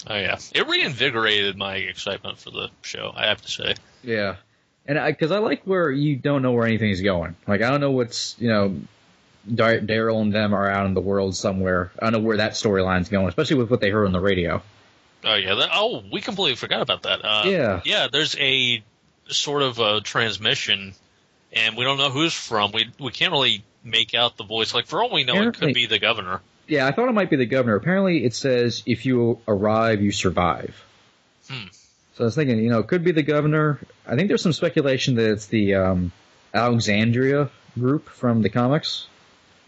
Oh 0.07 0.17
yeah, 0.17 0.39
it 0.55 0.67
reinvigorated 0.69 1.57
my 1.57 1.77
excitement 1.77 2.39
for 2.39 2.51
the 2.51 2.69
show. 2.83 3.13
I 3.15 3.27
have 3.27 3.41
to 3.43 3.51
say. 3.51 3.75
Yeah. 4.03 4.37
And 4.89 4.99
I, 4.99 5.13
cause 5.13 5.33
I 5.33 5.39
like 5.39 5.63
where 5.65 5.91
you 5.91 6.15
don't 6.15 6.43
know 6.43 6.53
where 6.53 6.65
anything's 6.65 7.01
going. 7.01 7.35
Like, 7.49 7.61
I 7.61 7.71
don't 7.71 7.81
know 7.81 7.91
what's, 7.91 8.37
you 8.39 8.49
know, 8.49 8.77
Dar- 9.53 9.81
Daryl 9.81 10.23
and 10.23 10.33
them 10.33 10.55
are 10.55 10.71
out 10.71 10.87
in 10.87 10.95
the 10.95 11.01
world 11.01 11.35
somewhere. 11.35 11.91
I 12.01 12.05
don't 12.05 12.13
know 12.13 12.27
where 12.27 12.37
that 12.37 12.53
storyline's 12.53 13.09
going, 13.09 13.27
especially 13.29 13.57
with 13.57 13.69
what 13.69 13.81
they 13.81 13.91
heard 13.91 14.07
on 14.07 14.13
the 14.13 14.21
radio. 14.21 14.63
Oh 15.25 15.35
yeah. 15.35 15.57
That, 15.57 15.71
oh, 15.73 16.05
we 16.13 16.21
completely 16.21 16.55
forgot 16.55 16.83
about 16.83 17.03
that. 17.03 17.25
Uh, 17.25 17.43
Yeah. 17.47 17.81
Yeah. 17.85 18.07
There's 18.13 18.37
a 18.39 18.83
sort 19.29 19.63
of 19.63 19.81
a 19.81 20.01
transmission, 20.01 20.95
and 21.53 21.77
we 21.77 21.85
don't 21.85 21.99
know 21.99 22.11
who's 22.11 22.33
from. 22.35 22.71
We 22.73 22.89
we 23.01 23.11
can't 23.11 23.33
really 23.33 23.65
make 23.83 24.15
out 24.15 24.37
the 24.37 24.45
voice. 24.45 24.73
Like 24.73 24.87
for 24.87 25.03
all 25.03 25.13
we 25.13 25.25
know, 25.25 25.43
it 25.43 25.55
could 25.59 25.75
be 25.75 25.87
the 25.87 25.99
governor. 25.99 26.41
Yeah, 26.69 26.87
I 26.87 26.93
thought 26.93 27.09
it 27.09 27.13
might 27.13 27.31
be 27.31 27.37
the 27.37 27.47
governor. 27.47 27.77
Apparently, 27.77 28.25
it 28.25 28.35
says 28.35 28.83
if 28.87 29.07
you 29.07 29.41
arrive, 29.47 30.03
you 30.03 30.11
survive. 30.11 30.83
Hmm. 31.49 31.69
So 32.15 32.25
I 32.25 32.27
was 32.27 32.35
thinking, 32.35 32.59
you 32.59 32.71
know, 32.71 32.79
it 32.79 32.89
could 32.89 33.05
be 33.05 33.13
the 33.13 33.23
governor. 33.23 33.79
I 34.07 34.17
think 34.17 34.29
there's 34.29 34.43
some 34.43 34.53
speculation 34.53 35.17
that 35.17 35.31
it's 35.31 35.47
the 35.47 35.75
um, 35.75 36.13
Alexandria 36.53 37.51
group 37.79 38.09
from 38.09 38.43
the 38.43 38.49
comics, 38.49 39.07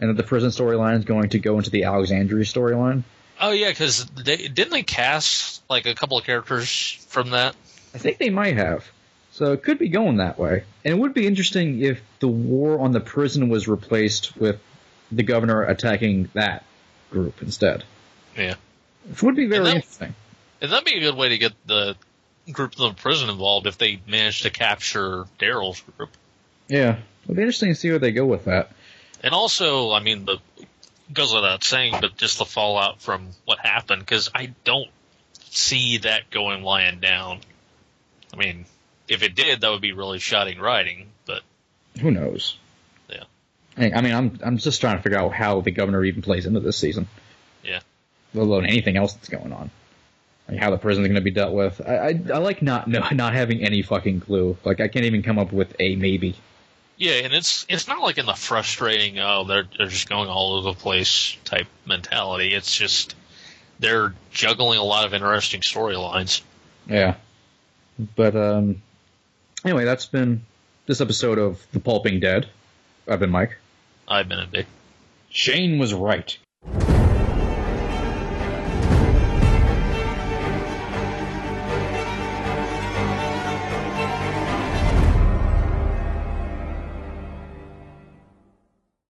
and 0.00 0.10
that 0.10 0.16
the 0.16 0.26
prison 0.26 0.50
storyline 0.50 0.98
is 0.98 1.04
going 1.04 1.28
to 1.30 1.38
go 1.38 1.58
into 1.58 1.70
the 1.70 1.84
Alexandria 1.84 2.44
storyline. 2.44 3.02
Oh 3.40 3.50
yeah, 3.50 3.68
because 3.68 4.06
they 4.06 4.48
didn't 4.48 4.70
they 4.70 4.82
cast 4.82 5.62
like 5.68 5.86
a 5.86 5.94
couple 5.94 6.18
of 6.18 6.24
characters 6.24 7.04
from 7.08 7.30
that. 7.30 7.54
I 7.94 7.98
think 7.98 8.18
they 8.18 8.30
might 8.30 8.56
have. 8.56 8.90
So 9.32 9.52
it 9.52 9.62
could 9.62 9.78
be 9.78 9.88
going 9.88 10.16
that 10.16 10.38
way. 10.38 10.64
And 10.84 10.94
it 10.94 10.98
would 10.98 11.14
be 11.14 11.26
interesting 11.26 11.80
if 11.82 12.00
the 12.18 12.28
war 12.28 12.80
on 12.80 12.92
the 12.92 13.00
prison 13.00 13.48
was 13.48 13.68
replaced 13.68 14.36
with 14.36 14.60
the 15.12 15.22
governor 15.22 15.62
attacking 15.62 16.28
that 16.34 16.64
group 17.10 17.42
instead. 17.42 17.84
Yeah, 18.36 18.54
Which 19.08 19.22
would 19.22 19.36
be 19.36 19.46
very 19.46 19.64
that- 19.64 19.74
interesting. 19.76 20.14
and 20.60 20.70
that'd 20.72 20.84
be 20.84 20.96
a 20.96 21.00
good 21.00 21.16
way 21.16 21.30
to 21.30 21.38
get 21.38 21.52
the 21.66 21.96
group 22.52 22.72
of 22.72 22.78
the 22.78 22.92
prison 22.94 23.28
involved 23.30 23.66
if 23.66 23.78
they 23.78 24.00
managed 24.06 24.42
to 24.42 24.50
capture 24.50 25.24
Daryl's 25.38 25.80
group. 25.96 26.10
Yeah. 26.68 26.98
It'd 27.24 27.36
be 27.36 27.42
interesting 27.42 27.70
to 27.70 27.74
see 27.74 27.90
where 27.90 27.98
they 27.98 28.12
go 28.12 28.24
with 28.24 28.46
that. 28.46 28.70
And 29.22 29.34
also, 29.34 29.90
I 29.92 30.00
mean, 30.00 30.24
the 30.24 30.38
goes 31.12 31.32
without 31.32 31.64
saying, 31.64 31.94
but 32.00 32.16
just 32.16 32.38
the 32.38 32.44
fallout 32.44 33.00
from 33.00 33.28
what 33.44 33.58
happened, 33.58 34.00
because 34.00 34.30
I 34.34 34.52
don't 34.64 34.88
see 35.50 35.98
that 35.98 36.30
going 36.30 36.62
lying 36.62 37.00
down. 37.00 37.40
I 38.32 38.36
mean, 38.36 38.66
if 39.08 39.22
it 39.22 39.34
did, 39.34 39.62
that 39.62 39.70
would 39.70 39.80
be 39.80 39.92
really 39.92 40.18
shouting 40.18 40.58
writing, 40.58 41.08
but 41.26 41.42
Who 42.00 42.10
knows? 42.10 42.56
I 43.78 44.00
mean, 44.00 44.14
I'm 44.14 44.38
I'm 44.42 44.58
just 44.58 44.80
trying 44.80 44.96
to 44.96 45.02
figure 45.02 45.18
out 45.18 45.32
how 45.32 45.60
the 45.60 45.70
governor 45.70 46.04
even 46.04 46.22
plays 46.22 46.46
into 46.46 46.60
this 46.60 46.76
season. 46.76 47.08
Yeah. 47.62 47.80
Let 48.34 48.42
alone 48.42 48.66
anything 48.66 48.96
else 48.96 49.14
that's 49.14 49.28
going 49.28 49.52
on. 49.52 49.70
Like 50.48 50.58
how 50.58 50.70
the 50.70 50.78
prison's 50.78 51.06
going 51.06 51.16
to 51.16 51.20
be 51.20 51.30
dealt 51.30 51.52
with. 51.52 51.80
I, 51.86 51.96
I 51.96 52.20
I 52.34 52.38
like 52.38 52.62
not 52.62 52.88
no, 52.88 53.06
not 53.12 53.34
having 53.34 53.62
any 53.62 53.82
fucking 53.82 54.20
clue. 54.20 54.56
Like 54.64 54.80
I 54.80 54.88
can't 54.88 55.04
even 55.04 55.22
come 55.22 55.38
up 55.38 55.52
with 55.52 55.74
a 55.78 55.96
maybe. 55.96 56.36
yeah, 56.96 57.20
and 57.24 57.32
it's 57.34 57.66
it's 57.68 57.86
not 57.86 58.00
like 58.00 58.18
in 58.18 58.26
the 58.26 58.34
frustrating, 58.34 59.18
oh, 59.18 59.44
they're 59.44 59.68
they're 59.76 59.88
just 59.88 60.08
going 60.08 60.28
all 60.28 60.54
over 60.54 60.70
the 60.70 60.74
place 60.74 61.36
type 61.44 61.66
mentality. 61.86 62.54
It's 62.54 62.74
just 62.74 63.14
they're 63.78 64.14
juggling 64.30 64.78
a 64.78 64.84
lot 64.84 65.06
of 65.06 65.14
interesting 65.14 65.60
storylines. 65.60 66.42
Yeah. 66.88 67.14
But 68.16 68.34
um 68.34 68.82
anyway, 69.64 69.84
that's 69.84 70.06
been 70.06 70.44
this 70.86 71.00
episode 71.00 71.38
of 71.38 71.64
The 71.72 71.80
Pulping 71.80 72.20
Dead. 72.20 72.48
I've 73.06 73.20
been 73.20 73.30
Mike. 73.30 73.56
I've 74.08 74.28
been 74.28 74.40
a 74.40 74.46
big 74.46 74.66
Shane 75.30 75.78
was 75.78 75.92
right. 75.92 76.36